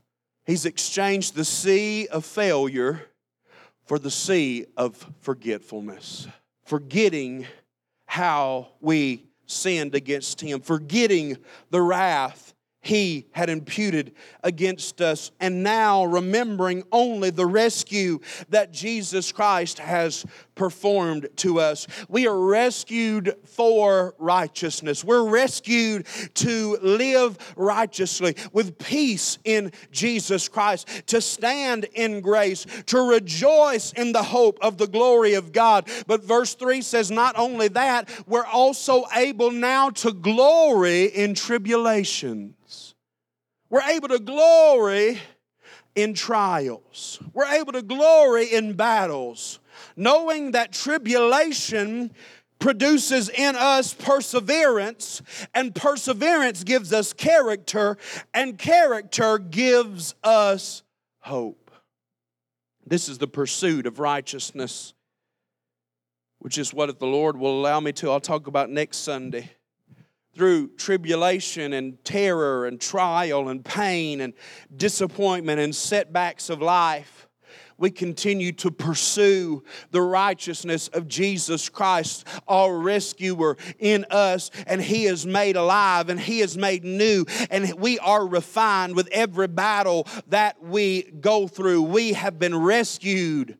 He's 0.46 0.66
exchanged 0.66 1.34
the 1.34 1.44
sea 1.44 2.06
of 2.08 2.24
failure 2.24 3.08
for 3.86 3.98
the 3.98 4.10
sea 4.10 4.66
of 4.76 5.06
forgetfulness. 5.20 6.28
Forgetting 6.64 7.46
how 8.14 8.68
we 8.80 9.26
sinned 9.46 9.92
against 9.92 10.40
him, 10.40 10.60
forgetting 10.60 11.36
the 11.70 11.82
wrath 11.82 12.43
he 12.84 13.26
had 13.32 13.48
imputed 13.48 14.12
against 14.42 15.00
us, 15.00 15.30
and 15.40 15.62
now 15.62 16.04
remembering 16.04 16.84
only 16.92 17.30
the 17.30 17.46
rescue 17.46 18.20
that 18.50 18.72
Jesus 18.72 19.32
Christ 19.32 19.78
has 19.78 20.26
performed 20.54 21.28
to 21.36 21.60
us. 21.60 21.86
We 22.08 22.28
are 22.28 22.38
rescued 22.38 23.34
for 23.44 24.14
righteousness. 24.18 25.02
We're 25.02 25.28
rescued 25.28 26.06
to 26.34 26.78
live 26.82 27.38
righteously 27.56 28.36
with 28.52 28.78
peace 28.78 29.38
in 29.44 29.72
Jesus 29.90 30.48
Christ, 30.48 30.88
to 31.06 31.20
stand 31.20 31.86
in 31.94 32.20
grace, 32.20 32.66
to 32.86 32.98
rejoice 33.00 33.92
in 33.94 34.12
the 34.12 34.22
hope 34.22 34.58
of 34.60 34.76
the 34.78 34.86
glory 34.86 35.34
of 35.34 35.52
God. 35.52 35.88
But 36.06 36.22
verse 36.22 36.54
3 36.54 36.82
says, 36.82 37.10
not 37.10 37.38
only 37.38 37.68
that, 37.68 38.10
we're 38.26 38.44
also 38.44 39.04
able 39.16 39.50
now 39.50 39.90
to 39.90 40.12
glory 40.12 41.06
in 41.06 41.34
tribulation. 41.34 42.54
We're 43.74 43.90
able 43.90 44.06
to 44.10 44.20
glory 44.20 45.18
in 45.96 46.14
trials. 46.14 47.18
We're 47.32 47.52
able 47.60 47.72
to 47.72 47.82
glory 47.82 48.54
in 48.54 48.74
battles, 48.74 49.58
knowing 49.96 50.52
that 50.52 50.70
tribulation 50.70 52.12
produces 52.60 53.28
in 53.30 53.56
us 53.56 53.92
perseverance, 53.92 55.22
and 55.56 55.74
perseverance 55.74 56.62
gives 56.62 56.92
us 56.92 57.12
character, 57.12 57.96
and 58.32 58.56
character 58.56 59.38
gives 59.38 60.14
us 60.22 60.84
hope. 61.18 61.72
This 62.86 63.08
is 63.08 63.18
the 63.18 63.26
pursuit 63.26 63.86
of 63.86 63.98
righteousness, 63.98 64.94
which 66.38 66.58
is 66.58 66.72
what, 66.72 66.90
if 66.90 67.00
the 67.00 67.06
Lord 67.06 67.36
will 67.36 67.58
allow 67.58 67.80
me 67.80 67.90
to, 67.94 68.12
I'll 68.12 68.20
talk 68.20 68.46
about 68.46 68.70
next 68.70 68.98
Sunday 68.98 69.50
through 70.34 70.68
tribulation 70.76 71.72
and 71.72 72.02
terror 72.04 72.66
and 72.66 72.80
trial 72.80 73.48
and 73.48 73.64
pain 73.64 74.20
and 74.20 74.34
disappointment 74.76 75.60
and 75.60 75.74
setbacks 75.74 76.50
of 76.50 76.60
life, 76.60 77.24
we 77.76 77.90
continue 77.90 78.52
to 78.52 78.70
pursue 78.70 79.62
the 79.90 80.00
righteousness 80.00 80.88
of 80.88 81.08
Jesus 81.08 81.68
Christ, 81.68 82.26
our 82.46 82.76
rescuer 82.76 83.56
in 83.78 84.06
us, 84.10 84.50
and 84.66 84.80
He 84.80 85.06
is 85.06 85.26
made 85.26 85.56
alive 85.56 86.08
and 86.08 86.18
He 86.20 86.40
is 86.40 86.56
made 86.56 86.84
new, 86.84 87.24
and 87.50 87.74
we 87.74 87.98
are 87.98 88.26
refined 88.26 88.94
with 88.94 89.08
every 89.08 89.48
battle 89.48 90.06
that 90.28 90.62
we 90.62 91.02
go 91.02 91.48
through. 91.48 91.82
We 91.82 92.12
have 92.12 92.38
been 92.38 92.56
rescued 92.56 93.58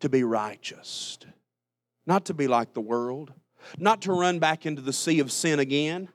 to 0.00 0.08
be 0.08 0.22
righteous, 0.22 1.18
not 2.06 2.26
to 2.26 2.34
be 2.34 2.46
like 2.46 2.74
the 2.74 2.80
world, 2.80 3.32
not 3.78 4.02
to 4.02 4.12
run 4.12 4.38
back 4.38 4.64
into 4.64 4.82
the 4.82 4.92
sea 4.92 5.18
of 5.18 5.32
sin 5.32 5.58
again 5.58 6.08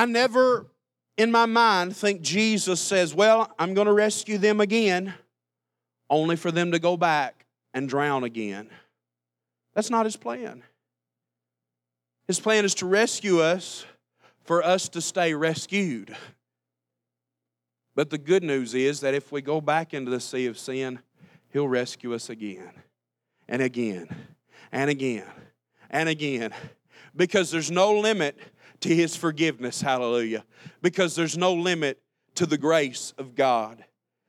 I 0.00 0.06
never 0.06 0.64
in 1.18 1.30
my 1.30 1.44
mind 1.44 1.94
think 1.94 2.22
Jesus 2.22 2.80
says, 2.80 3.14
Well, 3.14 3.54
I'm 3.58 3.74
going 3.74 3.86
to 3.86 3.92
rescue 3.92 4.38
them 4.38 4.58
again, 4.58 5.12
only 6.08 6.36
for 6.36 6.50
them 6.50 6.72
to 6.72 6.78
go 6.78 6.96
back 6.96 7.44
and 7.74 7.86
drown 7.86 8.24
again. 8.24 8.70
That's 9.74 9.90
not 9.90 10.06
his 10.06 10.16
plan. 10.16 10.62
His 12.26 12.40
plan 12.40 12.64
is 12.64 12.74
to 12.76 12.86
rescue 12.86 13.40
us 13.40 13.84
for 14.44 14.64
us 14.64 14.88
to 14.88 15.02
stay 15.02 15.34
rescued. 15.34 16.16
But 17.94 18.08
the 18.08 18.16
good 18.16 18.42
news 18.42 18.72
is 18.72 19.00
that 19.00 19.12
if 19.12 19.30
we 19.30 19.42
go 19.42 19.60
back 19.60 19.92
into 19.92 20.10
the 20.10 20.20
sea 20.20 20.46
of 20.46 20.58
sin, 20.58 21.00
he'll 21.50 21.68
rescue 21.68 22.14
us 22.14 22.30
again 22.30 22.72
and 23.46 23.60
again 23.60 24.08
and 24.72 24.88
again 24.88 25.26
and 25.90 26.08
again 26.08 26.54
because 27.14 27.50
there's 27.50 27.70
no 27.70 27.92
limit 27.98 28.38
to 28.80 28.94
his 28.94 29.16
forgiveness. 29.16 29.80
Hallelujah. 29.80 30.44
Because 30.82 31.14
there's 31.14 31.36
no 31.36 31.52
limit 31.52 32.00
to 32.36 32.46
the 32.46 32.58
grace 32.58 33.12
of 33.18 33.34
God. 33.34 33.84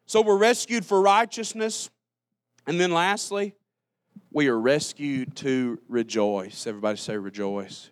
So 0.05 0.21
we're 0.21 0.37
rescued 0.37 0.85
for 0.85 1.01
righteousness. 1.01 1.89
And 2.67 2.79
then 2.79 2.91
lastly, 2.91 3.55
we 4.31 4.47
are 4.47 4.59
rescued 4.59 5.35
to 5.37 5.79
rejoice. 5.87 6.67
Everybody 6.67 6.97
say 6.97 7.17
rejoice. 7.17 7.91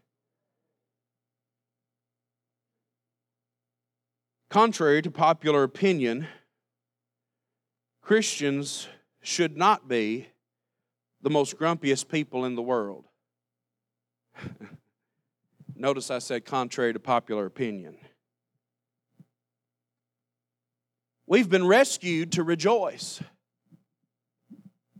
Contrary 4.49 5.01
to 5.01 5.11
popular 5.11 5.63
opinion, 5.63 6.27
Christians 8.01 8.87
should 9.21 9.55
not 9.55 9.87
be 9.87 10.27
the 11.21 11.29
most 11.29 11.57
grumpiest 11.57 12.07
people 12.07 12.45
in 12.45 12.55
the 12.55 12.61
world. 12.61 13.05
Notice 15.81 16.11
I 16.11 16.19
said 16.19 16.43
contrary 16.43 16.91
to 16.91 16.99
popular 16.99 17.45
opinion. 17.45 17.95
We've 21.25 21.49
been 21.49 21.65
rescued 21.65 22.33
to 22.33 22.43
rejoice. 22.43 23.21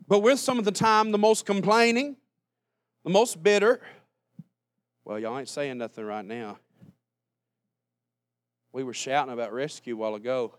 But 0.08 0.20
we're 0.20 0.38
some 0.38 0.58
of 0.58 0.63
the 0.63 0.72
time 0.72 1.12
the 1.12 1.18
most 1.18 1.46
complaining, 1.46 2.15
the 3.04 3.10
most 3.10 3.44
bitter. 3.44 3.82
Well, 5.04 5.20
y'all 5.20 5.38
ain't 5.38 5.50
saying 5.50 5.80
nothing 5.80 6.06
right 6.06 6.24
now. 6.24 6.60
We 8.72 8.86
were 8.86 8.94
shouting 8.94 9.34
about 9.34 9.52
rescue 9.52 9.96
a 9.96 9.98
while 9.98 10.15
ago. 10.15 10.56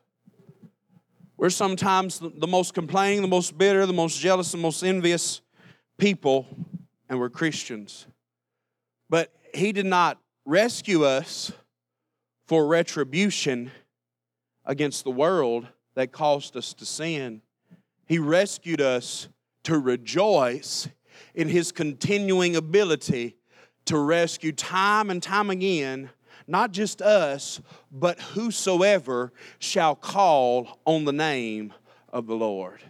We're 1.39 1.49
sometimes 1.49 2.19
the 2.19 2.47
most 2.47 2.75
complaining, 2.75 3.23
the 3.23 3.29
most 3.29 3.57
bitter, 3.57 3.87
the 3.87 3.95
most 3.95 4.21
jealous, 4.21 4.53
the 4.53 4.59
most 4.59 4.83
envious 4.83 5.41
people, 5.97 6.47
and 7.09 7.19
we're 7.19 7.31
Christians. 7.31 8.07
But 9.09 9.33
he 9.55 9.73
did 9.73 9.87
not 9.87 10.19
rescue 10.45 11.05
us 11.05 11.53
for 12.47 12.67
retribution 12.67 13.71
against 14.65 15.05
the 15.05 15.11
world 15.11 15.67
that 15.95 16.13
caused 16.13 16.57
us 16.57 16.75
to 16.75 16.85
sin. 16.85 17.43
He 18.07 18.19
rescued 18.19 18.81
us 18.81 19.29
to 19.65 19.79
rejoice 19.79 20.89
in 21.35 21.49
His 21.49 21.73
continuing 21.73 22.57
ability 22.57 23.37
to 23.87 23.99
rescue 23.99 24.53
time 24.53 25.11
and 25.11 25.23
time 25.23 25.51
again, 25.51 26.11
not 26.47 26.73
just 26.73 27.03
us, 27.03 27.61
but 27.91 28.21
whosoever 28.21 29.33
shall 29.59 29.95
call 29.95 30.81
on 30.85 31.05
the 31.05 31.13
name 31.13 31.73
of 32.13 32.27
the 32.27 32.37
Lord. 32.37 32.81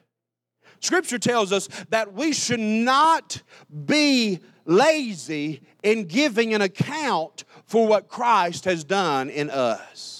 Scripture 0.81 1.19
tells 1.19 1.53
us 1.53 1.69
that 1.91 2.15
we 2.15 2.33
should 2.33 2.61
not 2.61 3.43
be 3.85 4.41
lazy 4.65 5.63
in 5.83 6.05
giving 6.05 6.55
an 6.55 6.63
account 6.63 7.45
for 7.65 7.87
what 7.87 8.09
Christ 8.09 8.65
has 8.65 8.85
done 8.85 9.31
in 9.31 9.51
us. 9.51 10.20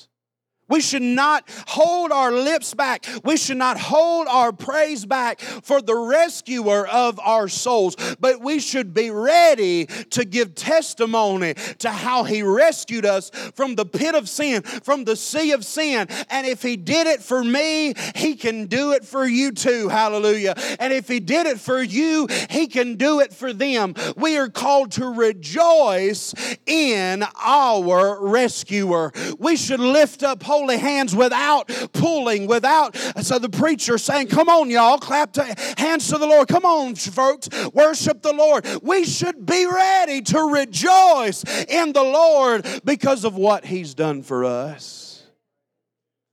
We 0.71 0.81
should 0.81 1.03
not 1.03 1.45
hold 1.67 2.13
our 2.13 2.33
lips 2.33 2.73
back. 2.73 3.05
We 3.25 3.37
should 3.37 3.57
not 3.57 3.79
hold 3.79 4.29
our 4.29 4.53
praise 4.53 5.05
back 5.05 5.41
for 5.41 5.83
the 5.83 5.97
rescuer 5.97 6.87
of 6.87 7.19
our 7.21 7.49
souls, 7.49 7.97
but 8.21 8.41
we 8.41 8.61
should 8.61 8.95
be 8.95 9.11
ready 9.11 9.87
to 9.87 10.25
give 10.25 10.55
testimony 10.55 11.55
to 11.79 11.91
how 11.91 12.25
he 12.25 12.43
rescued 12.43 13.05
us 13.05 13.31
from 13.55 13.75
the 13.75 13.85
pit 13.85 14.15
of 14.15 14.29
sin, 14.29 14.63
from 14.63 15.05
the 15.05 15.17
sea 15.17 15.53
of 15.53 15.65
sin. 15.65 16.07
And 16.31 16.47
if 16.47 16.63
he 16.63 16.77
did 16.77 17.07
it 17.07 17.21
for 17.23 17.43
me, 17.43 17.95
he 18.15 18.37
can 18.37 18.67
do 18.67 18.93
it 18.93 19.05
for 19.05 19.27
you 19.27 19.51
too. 19.53 19.89
Hallelujah. 19.89 20.55
And 20.79 20.93
if 20.93 21.09
he 21.09 21.19
did 21.19 21.47
it 21.47 21.59
for 21.59 21.83
you, 21.83 22.29
he 22.49 22.69
can 22.69 22.95
do 22.95 23.21
it 23.21 23.33
for 23.33 23.53
them. 23.53 23.95
We 24.17 24.39
are 24.39 24.49
called 24.49 24.93
to 24.93 25.07
rejoice 25.07 26.35
in 26.67 27.25
our 27.43 28.25
rescuer. 28.25 29.13
We 29.39 29.57
should 29.57 29.81
lift 29.81 30.23
up 30.23 30.43
holy 30.43 30.60
holy 30.61 30.77
hands 30.77 31.17
without 31.17 31.69
pulling, 31.93 32.47
without. 32.47 32.97
So 33.23 33.39
the 33.39 33.49
preacher 33.49 33.99
saying, 33.99 34.29
Come 34.29 34.49
on, 34.49 34.71
y'all, 34.71 34.99
clap 34.99 35.33
to, 35.35 35.43
hands 35.79 36.09
to 36.09 36.19
the 36.19 36.27
Lord. 36.27 36.49
Come 36.49 36.65
on, 36.65 36.95
folks, 36.95 37.49
worship 37.73 38.23
the 38.23 38.33
Lord. 38.33 38.67
We 38.83 39.05
should 39.05 39.47
be 39.47 39.67
ready 39.67 40.21
to 40.23 40.41
rejoice 40.41 41.45
in 41.65 41.93
the 41.93 42.03
Lord 42.03 42.67
because 42.85 43.25
of 43.25 43.37
what 43.37 43.65
He's 43.65 43.95
done 43.95 44.23
for 44.23 44.45
us. 44.45 45.25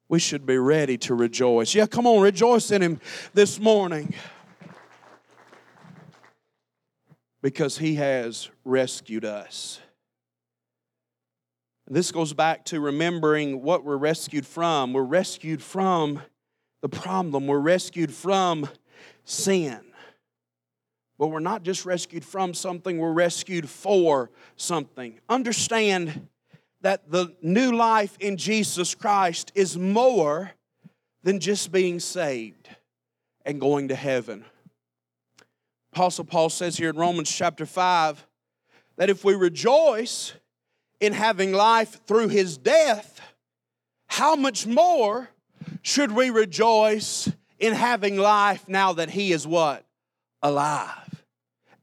We 0.10 0.20
should 0.20 0.46
be 0.46 0.58
ready 0.58 0.98
to 1.00 1.16
rejoice. 1.16 1.74
Yeah, 1.74 1.86
come 1.86 2.06
on, 2.08 2.22
rejoice 2.22 2.72
in 2.72 2.82
Him 2.82 3.00
this 3.34 3.60
morning 3.60 4.14
because 7.42 7.78
He 7.78 7.96
has 7.96 8.50
rescued 8.66 9.26
us. 9.26 9.80
This 11.90 12.12
goes 12.12 12.34
back 12.34 12.66
to 12.66 12.82
remembering 12.82 13.62
what 13.62 13.86
we're 13.86 13.96
rescued 13.96 14.46
from. 14.46 14.92
We're 14.92 15.04
rescued 15.04 15.64
from 15.64 16.22
the 16.82 16.90
problem, 16.90 17.48
we're 17.48 17.60
rescued 17.60 18.14
from 18.14 18.68
sin. 19.24 19.80
But 21.18 21.28
we're 21.28 21.40
not 21.40 21.64
just 21.64 21.86
rescued 21.86 22.26
from 22.26 22.54
something, 22.54 22.98
we're 22.98 23.14
rescued 23.14 23.70
for 23.70 24.30
something. 24.58 25.20
Understand 25.30 26.28
that 26.82 27.10
the 27.10 27.34
new 27.42 27.72
life 27.72 28.18
in 28.20 28.36
Jesus 28.36 28.94
Christ 28.94 29.54
is 29.56 29.78
more 29.78 30.52
than 31.24 31.40
just 31.40 31.72
being 31.72 32.00
saved 32.02 32.70
and 33.46 33.62
going 33.62 33.88
to 33.88 33.96
heaven. 33.96 34.44
Apostle 35.94 36.26
Paul 36.26 36.50
says 36.50 36.78
here 36.78 36.90
in 36.90 36.98
Romans 36.98 37.32
chapter 37.32 37.66
5 37.66 38.28
that 38.98 39.10
if 39.10 39.24
we 39.24 39.34
rejoice, 39.34 40.34
in 41.00 41.14
having 41.14 41.52
life 41.52 42.06
through 42.06 42.30
his 42.30 42.58
death, 42.58 43.22
how 44.08 44.36
much 44.36 44.66
more 44.66 45.30
should 45.82 46.12
we 46.12 46.30
rejoice 46.30 47.32
in 47.60 47.74
having 47.74 48.18
life 48.18 48.68
now 48.68 48.94
that 48.94 49.10
he 49.10 49.32
is 49.32 49.46
what? 49.46 49.86
Alive. 50.42 51.07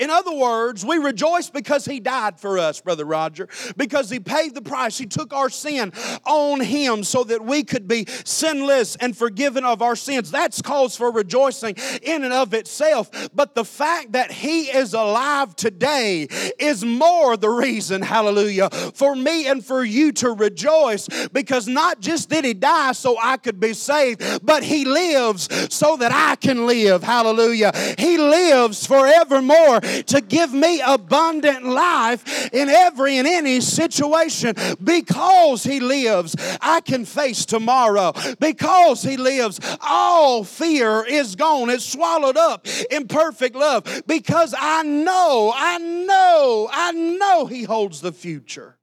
In 0.00 0.10
other 0.10 0.34
words, 0.34 0.84
we 0.84 0.96
rejoice 0.96 1.50
because 1.50 1.84
He 1.84 2.00
died 2.00 2.40
for 2.40 2.58
us, 2.58 2.80
Brother 2.80 3.04
Roger, 3.04 3.48
because 3.76 4.10
He 4.10 4.18
paid 4.18 4.54
the 4.54 4.62
price. 4.62 4.98
He 4.98 5.06
took 5.06 5.32
our 5.32 5.48
sin 5.48 5.92
on 6.26 6.60
Him 6.60 7.04
so 7.04 7.22
that 7.24 7.44
we 7.44 7.62
could 7.62 7.86
be 7.86 8.06
sinless 8.24 8.96
and 8.96 9.16
forgiven 9.16 9.64
of 9.64 9.82
our 9.82 9.94
sins. 9.94 10.32
That's 10.32 10.60
cause 10.60 10.96
for 10.96 11.12
rejoicing 11.12 11.76
in 12.02 12.24
and 12.24 12.32
of 12.32 12.54
itself. 12.54 13.30
But 13.34 13.54
the 13.54 13.64
fact 13.64 14.12
that 14.12 14.32
He 14.32 14.64
is 14.64 14.94
alive 14.94 15.54
today 15.54 16.26
is 16.58 16.84
more 16.84 17.36
the 17.36 17.50
reason, 17.50 18.02
hallelujah, 18.02 18.70
for 18.94 19.14
me 19.14 19.46
and 19.46 19.64
for 19.64 19.84
you 19.84 20.10
to 20.12 20.30
rejoice 20.32 21.08
because 21.28 21.68
not 21.68 22.00
just 22.00 22.28
did 22.30 22.44
He 22.44 22.54
die 22.54 22.92
so 22.92 23.16
I 23.22 23.36
could 23.36 23.60
be 23.60 23.74
saved, 23.74 24.44
but 24.44 24.64
He 24.64 24.84
lives 24.84 25.48
so 25.72 25.96
that 25.98 26.10
I 26.12 26.34
can 26.34 26.66
live, 26.66 27.04
hallelujah. 27.04 27.70
He 27.96 28.18
lives 28.18 28.84
forevermore 28.86 29.82
to 30.06 30.20
give 30.20 30.52
me 30.52 30.80
abundant 30.80 31.64
life 31.64 32.52
in 32.52 32.68
every 32.68 33.18
and 33.18 33.26
any 33.26 33.60
situation. 33.60 34.54
Because 34.82 35.64
He 35.64 35.80
lives, 35.80 36.36
I 36.60 36.80
can 36.80 37.04
face 37.04 37.44
tomorrow. 37.44 38.12
Because 38.40 39.02
He 39.02 39.16
lives, 39.16 39.60
all 39.80 40.44
fear 40.44 41.04
is 41.04 41.36
gone. 41.36 41.70
It's 41.70 41.84
swallowed 41.84 42.36
up 42.36 42.66
in 42.90 43.08
perfect 43.08 43.56
love. 43.56 44.02
Because 44.06 44.54
I 44.58 44.82
know, 44.82 45.52
I 45.54 45.78
know, 45.78 46.68
I 46.72 46.92
know 46.92 47.46
He 47.46 47.64
holds 47.64 48.00
the 48.00 48.12
future. 48.12 48.76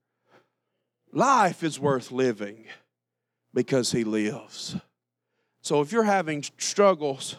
Life 1.12 1.62
is 1.62 1.78
worth 1.78 2.10
living 2.10 2.64
because 3.52 3.92
He 3.92 4.04
lives. 4.04 4.76
So 5.60 5.80
if 5.80 5.92
you're 5.92 6.02
having 6.02 6.44
struggles, 6.58 7.36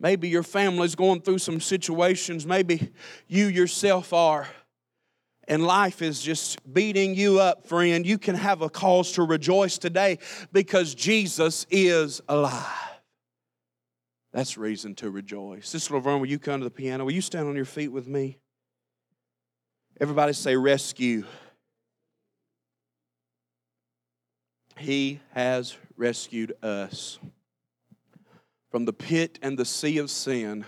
Maybe 0.00 0.30
your 0.30 0.42
family's 0.42 0.94
going 0.94 1.20
through 1.20 1.38
some 1.38 1.60
situations. 1.60 2.46
Maybe 2.46 2.90
you 3.28 3.46
yourself 3.46 4.14
are. 4.14 4.48
And 5.46 5.64
life 5.64 6.00
is 6.00 6.22
just 6.22 6.58
beating 6.72 7.14
you 7.14 7.38
up, 7.38 7.66
friend. 7.66 8.06
You 8.06 8.16
can 8.16 8.34
have 8.34 8.62
a 8.62 8.70
cause 8.70 9.12
to 9.12 9.22
rejoice 9.22 9.76
today 9.78 10.18
because 10.52 10.94
Jesus 10.94 11.66
is 11.70 12.22
alive. 12.28 12.64
That's 14.32 14.56
reason 14.56 14.94
to 14.96 15.10
rejoice. 15.10 15.68
Sister 15.68 15.94
Laverne, 15.94 16.20
will 16.20 16.28
you 16.28 16.38
come 16.38 16.60
to 16.60 16.64
the 16.64 16.70
piano? 16.70 17.04
Will 17.04 17.12
you 17.12 17.20
stand 17.20 17.48
on 17.48 17.56
your 17.56 17.64
feet 17.64 17.88
with 17.88 18.06
me? 18.06 18.38
Everybody 20.00 20.32
say 20.32 20.56
rescue. 20.56 21.24
He 24.78 25.20
has 25.32 25.76
rescued 25.96 26.54
us 26.62 27.18
from 28.70 28.84
the 28.84 28.92
pit 28.92 29.38
and 29.42 29.58
the 29.58 29.64
sea 29.64 29.98
of 29.98 30.10
sin, 30.10 30.64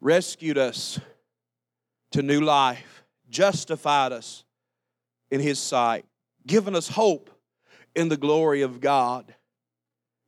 rescued 0.00 0.58
us 0.58 1.00
to 2.12 2.22
new 2.22 2.40
life, 2.40 3.02
justified 3.30 4.12
us 4.12 4.44
in 5.30 5.40
His 5.40 5.58
sight, 5.58 6.04
given 6.46 6.76
us 6.76 6.88
hope 6.88 7.30
in 7.94 8.08
the 8.08 8.16
glory 8.16 8.60
of 8.60 8.80
God, 8.80 9.34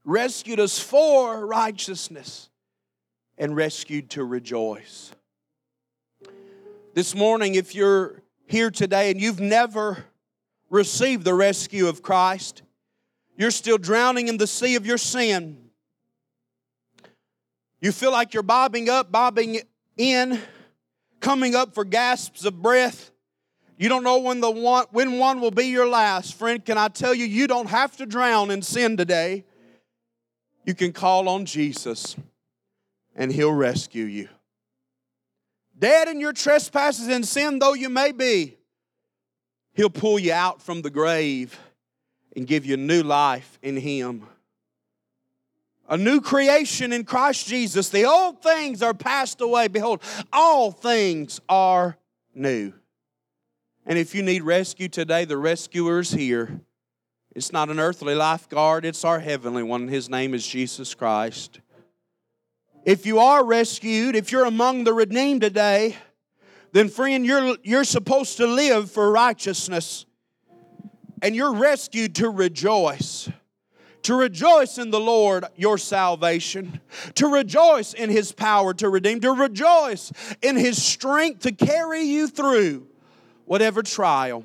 rescued 0.05 0.59
us 0.59 0.79
for 0.79 1.47
righteousness, 1.47 2.49
and 3.37 3.55
rescued 3.55 4.09
to 4.11 4.25
rejoice. 4.25 5.13
This 6.95 7.15
morning, 7.15 7.57
if 7.57 7.75
you're 7.75 8.23
here 8.47 8.71
today 8.71 9.11
and 9.11 9.21
you've 9.21 9.41
never 9.41 10.07
received 10.71 11.25
the 11.25 11.35
rescue 11.35 11.89
of 11.89 12.03
Christ, 12.03 12.63
you're 13.37 13.51
still 13.51 13.77
drowning 13.77 14.29
in 14.29 14.39
the 14.39 14.47
sea 14.47 14.77
of 14.77 14.87
your 14.87 14.97
sin 14.97 15.66
you 17.81 17.93
feel 17.93 18.11
like 18.11 18.35
you're 18.35 18.43
bobbing 18.43 18.89
up, 18.89 19.13
bobbing 19.13 19.61
in, 19.97 20.41
coming 21.21 21.55
up 21.55 21.75
for 21.75 21.85
gasps 21.85 22.45
of 22.45 22.63
breath. 22.63 23.11
You 23.79 23.89
don't 23.89 24.03
know 24.05 24.19
when 24.19 24.41
the 24.41 24.51
one 24.51 24.87
when 24.91 25.19
one 25.19 25.41
will 25.41 25.51
be 25.51 25.67
your 25.67 25.87
last. 25.87 26.35
Friend, 26.35 26.65
can 26.65 26.79
I 26.79 26.89
tell 26.89 27.15
you 27.15 27.27
you 27.27 27.47
don't 27.47 27.69
have 27.69 27.97
to 27.99 28.07
drown 28.07 28.51
in 28.51 28.63
sin 28.63 28.97
today. 28.97 29.45
You 30.65 30.75
can 30.75 30.93
call 30.93 31.29
on 31.29 31.45
Jesus 31.45 32.17
and 33.15 33.31
he'll 33.31 33.53
rescue 33.53 34.05
you. 34.05 34.29
Dead 35.79 36.09
in 36.09 36.21
your 36.21 36.33
trespasses 36.33 37.09
and 37.09 37.27
sin 37.27 37.59
though 37.59 37.75
you 37.75 37.91
may 37.91 38.13
be, 38.13 38.57
he'll 39.75 39.91
pull 39.91 40.19
you 40.19 40.33
out 40.33 40.63
from 40.63 40.81
the 40.81 40.91
grave 40.91 41.59
and 42.35 42.47
give 42.47 42.65
you 42.65 42.79
new 42.79 43.03
life 43.03 43.59
in 43.63 43.77
him 43.77 44.27
a 45.89 45.97
new 45.97 46.21
creation 46.21 46.93
in 46.93 47.05
Christ 47.05 47.47
Jesus. 47.47 47.89
The 47.89 48.05
old 48.05 48.43
things 48.43 48.83
are 48.83 48.95
passed 48.95 49.41
away. 49.41 49.69
Behold, 49.69 50.03
all 50.33 50.71
things 50.71 51.41
are 51.49 51.97
new. 52.35 52.73
And 53.87 53.99
if 53.99 54.15
you 54.15 54.23
need 54.23 54.43
rescue 54.43 54.89
today, 54.89 55.25
the 55.25 55.39
rescuer 55.39 56.01
is 56.01 56.11
here. 56.11 56.61
It's 57.35 57.53
not 57.53 57.69
an 57.69 57.79
earthly 57.79 58.15
lifeguard, 58.15 58.85
it's 58.85 59.05
our 59.05 59.21
heavenly 59.21 59.63
one. 59.63 59.89
His 59.89 60.09
name 60.09 60.35
is 60.35 60.47
Jesus 60.47 60.95
Christ. 60.95 61.61
If 62.85 63.05
you 63.05 63.19
are 63.19 63.45
rescued, 63.45 64.17
if 64.17 64.33
you're 64.33 64.47
among 64.47 64.85
the 64.85 64.95
redeemed 64.95 65.43
today, 65.43 65.97
then 66.73 66.89
friend, 66.89 67.27
you're, 67.27 67.57
you're 67.63 67.85
supposed 67.85 68.37
to 68.39 68.47
live 68.47 68.91
for 68.91 69.11
righteousness. 69.11 70.07
And 71.23 71.35
you're 71.35 71.55
rescued 71.55 72.15
to 72.17 72.31
rejoice 72.31 73.29
to 74.07 74.15
rejoice 74.15 74.79
in 74.79 74.93
the 74.93 75.01
Lord 75.01 75.47
your 75.57 75.79
salvation, 75.79 76.81
to 77.17 77.27
rejoice 77.27 77.93
in 77.93 78.09
his 78.09 78.31
power 78.31 78.73
to 78.75 78.89
redeem, 78.89 79.19
to 79.21 79.33
rejoice 79.33 80.13
in 80.43 80.57
his 80.57 80.81
strength 80.81 81.41
to 81.41 81.51
carry 81.51 82.03
you 82.03 82.29
through 82.29 82.87
whatever 83.47 83.83
trial. 83.83 84.45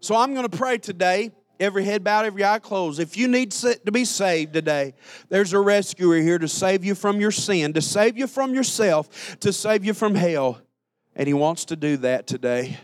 So 0.00 0.16
I'm 0.16 0.34
going 0.34 0.48
to 0.48 0.56
pray 0.56 0.78
today 0.78 1.30
every 1.60 1.84
head 1.84 2.02
bowed, 2.02 2.24
every 2.24 2.44
eye 2.44 2.58
closed. 2.58 2.98
If 2.98 3.16
you 3.16 3.28
need 3.28 3.52
to 3.52 3.78
be 3.92 4.04
saved 4.04 4.52
today, 4.52 4.94
there's 5.28 5.52
a 5.52 5.60
rescuer 5.60 6.16
here 6.16 6.38
to 6.38 6.48
save 6.48 6.84
you 6.84 6.96
from 6.96 7.20
your 7.20 7.30
sin, 7.30 7.72
to 7.74 7.80
save 7.80 8.18
you 8.18 8.26
from 8.26 8.52
yourself, 8.52 9.38
to 9.38 9.52
save 9.52 9.84
you 9.84 9.94
from 9.94 10.16
hell. 10.16 10.60
And 11.14 11.28
He 11.28 11.34
wants 11.34 11.66
to 11.66 11.76
do 11.76 11.98
that 11.98 12.26
today. 12.26 12.78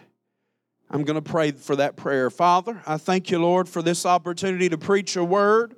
I'm 0.95 1.05
going 1.05 1.23
to 1.23 1.23
pray 1.23 1.53
for 1.53 1.75
that 1.77 1.97
prayer. 1.97 2.29
Father, 2.29 2.83
I 2.87 2.99
thank 2.99 3.31
you, 3.31 3.39
Lord, 3.39 3.67
for 3.67 3.81
this 3.81 4.05
opportunity 4.05 4.69
to 4.69 4.77
preach 4.77 5.17
a 5.17 5.25
word. 5.25 5.75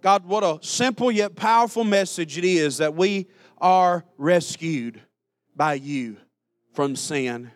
God, 0.00 0.26
what 0.26 0.42
a 0.42 0.58
simple 0.66 1.12
yet 1.12 1.36
powerful 1.36 1.84
message 1.84 2.36
it 2.36 2.44
is 2.44 2.78
that 2.78 2.96
we 2.96 3.28
are 3.58 4.04
rescued 4.16 5.00
by 5.54 5.74
you 5.74 6.16
from 6.72 6.96
sin. 6.96 7.52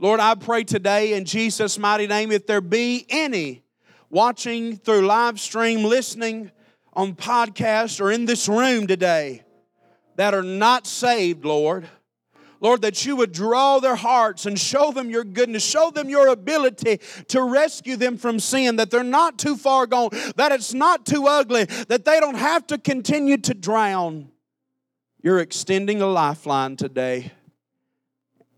Lord, 0.00 0.18
I 0.18 0.34
pray 0.34 0.64
today 0.64 1.12
in 1.12 1.26
Jesus' 1.26 1.78
mighty 1.78 2.08
name, 2.08 2.32
if 2.32 2.44
there 2.44 2.60
be 2.60 3.06
any 3.08 3.62
watching 4.10 4.76
through 4.76 5.06
live 5.06 5.38
stream, 5.38 5.84
listening 5.84 6.50
on 6.92 7.14
podcast, 7.14 8.00
or 8.00 8.10
in 8.10 8.24
this 8.24 8.48
room 8.48 8.88
today 8.88 9.42
that 10.16 10.34
are 10.34 10.42
not 10.42 10.88
saved, 10.88 11.44
Lord. 11.44 11.88
Lord, 12.62 12.82
that 12.82 13.04
you 13.04 13.16
would 13.16 13.32
draw 13.32 13.80
their 13.80 13.96
hearts 13.96 14.46
and 14.46 14.58
show 14.58 14.92
them 14.92 15.10
your 15.10 15.24
goodness, 15.24 15.64
show 15.64 15.90
them 15.90 16.08
your 16.08 16.28
ability 16.28 17.00
to 17.28 17.42
rescue 17.42 17.96
them 17.96 18.16
from 18.16 18.38
sin, 18.38 18.76
that 18.76 18.88
they're 18.92 19.02
not 19.02 19.36
too 19.36 19.56
far 19.56 19.88
gone, 19.88 20.10
that 20.36 20.52
it's 20.52 20.72
not 20.72 21.04
too 21.04 21.26
ugly, 21.26 21.64
that 21.64 22.04
they 22.04 22.20
don't 22.20 22.36
have 22.36 22.64
to 22.68 22.78
continue 22.78 23.36
to 23.36 23.52
drown. 23.52 24.30
You're 25.20 25.40
extending 25.40 26.00
a 26.02 26.06
lifeline 26.06 26.76
today. 26.76 27.32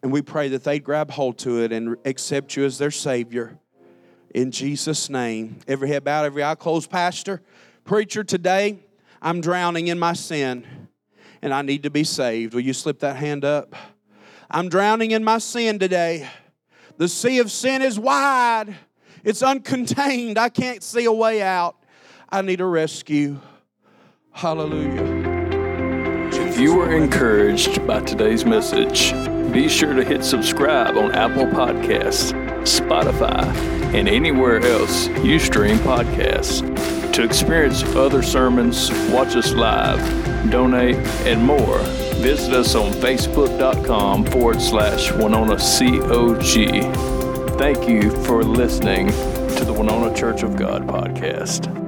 And 0.02 0.12
we 0.12 0.20
pray 0.20 0.48
that 0.50 0.64
they'd 0.64 0.84
grab 0.84 1.10
hold 1.10 1.38
to 1.38 1.62
it 1.62 1.72
and 1.72 1.96
accept 2.04 2.56
you 2.56 2.66
as 2.66 2.76
their 2.76 2.90
Savior 2.90 3.58
in 4.34 4.50
Jesus' 4.50 5.08
name. 5.08 5.60
Every 5.66 5.88
head 5.88 6.04
bowed, 6.04 6.26
every 6.26 6.44
eye 6.44 6.56
closed. 6.56 6.90
Pastor, 6.90 7.40
preacher, 7.84 8.22
today 8.22 8.80
I'm 9.22 9.40
drowning 9.40 9.86
in 9.86 9.98
my 9.98 10.12
sin 10.12 10.88
and 11.40 11.54
I 11.54 11.62
need 11.62 11.84
to 11.84 11.90
be 11.90 12.04
saved. 12.04 12.52
Will 12.52 12.60
you 12.60 12.74
slip 12.74 12.98
that 12.98 13.16
hand 13.16 13.46
up? 13.46 13.74
I'm 14.54 14.68
drowning 14.68 15.10
in 15.10 15.24
my 15.24 15.38
sin 15.38 15.80
today. 15.80 16.28
The 16.96 17.08
sea 17.08 17.40
of 17.40 17.50
sin 17.50 17.82
is 17.82 17.98
wide, 17.98 18.76
it's 19.24 19.42
uncontained. 19.42 20.38
I 20.38 20.48
can't 20.48 20.80
see 20.80 21.06
a 21.06 21.12
way 21.12 21.42
out. 21.42 21.74
I 22.30 22.40
need 22.40 22.60
a 22.60 22.64
rescue. 22.64 23.40
Hallelujah. 24.30 26.28
If 26.30 26.60
you 26.60 26.76
were 26.76 26.94
encouraged 26.94 27.84
by 27.84 28.02
today's 28.02 28.44
message, 28.44 29.12
be 29.52 29.68
sure 29.68 29.92
to 29.92 30.04
hit 30.04 30.22
subscribe 30.22 30.96
on 30.96 31.10
Apple 31.10 31.46
Podcasts, 31.46 32.32
Spotify, 32.62 33.44
and 33.92 34.08
anywhere 34.08 34.60
else 34.60 35.08
you 35.24 35.40
stream 35.40 35.78
podcasts. 35.78 36.62
To 37.12 37.24
experience 37.24 37.82
other 37.96 38.22
sermons, 38.22 38.92
watch 39.10 39.34
us 39.34 39.52
live, 39.52 39.98
donate, 40.48 40.94
and 41.26 41.44
more, 41.44 41.80
visit 42.24 42.54
us 42.54 42.74
on 42.74 42.90
facebook.com 42.90 44.24
forward 44.24 44.58
slash 44.58 45.12
Winona 45.12 45.58
COG. 45.58 47.58
Thank 47.58 47.86
you 47.86 48.10
for 48.24 48.42
listening 48.42 49.08
to 49.08 49.64
the 49.66 49.74
Winona 49.74 50.16
Church 50.16 50.42
of 50.42 50.56
God 50.56 50.86
podcast. 50.86 51.83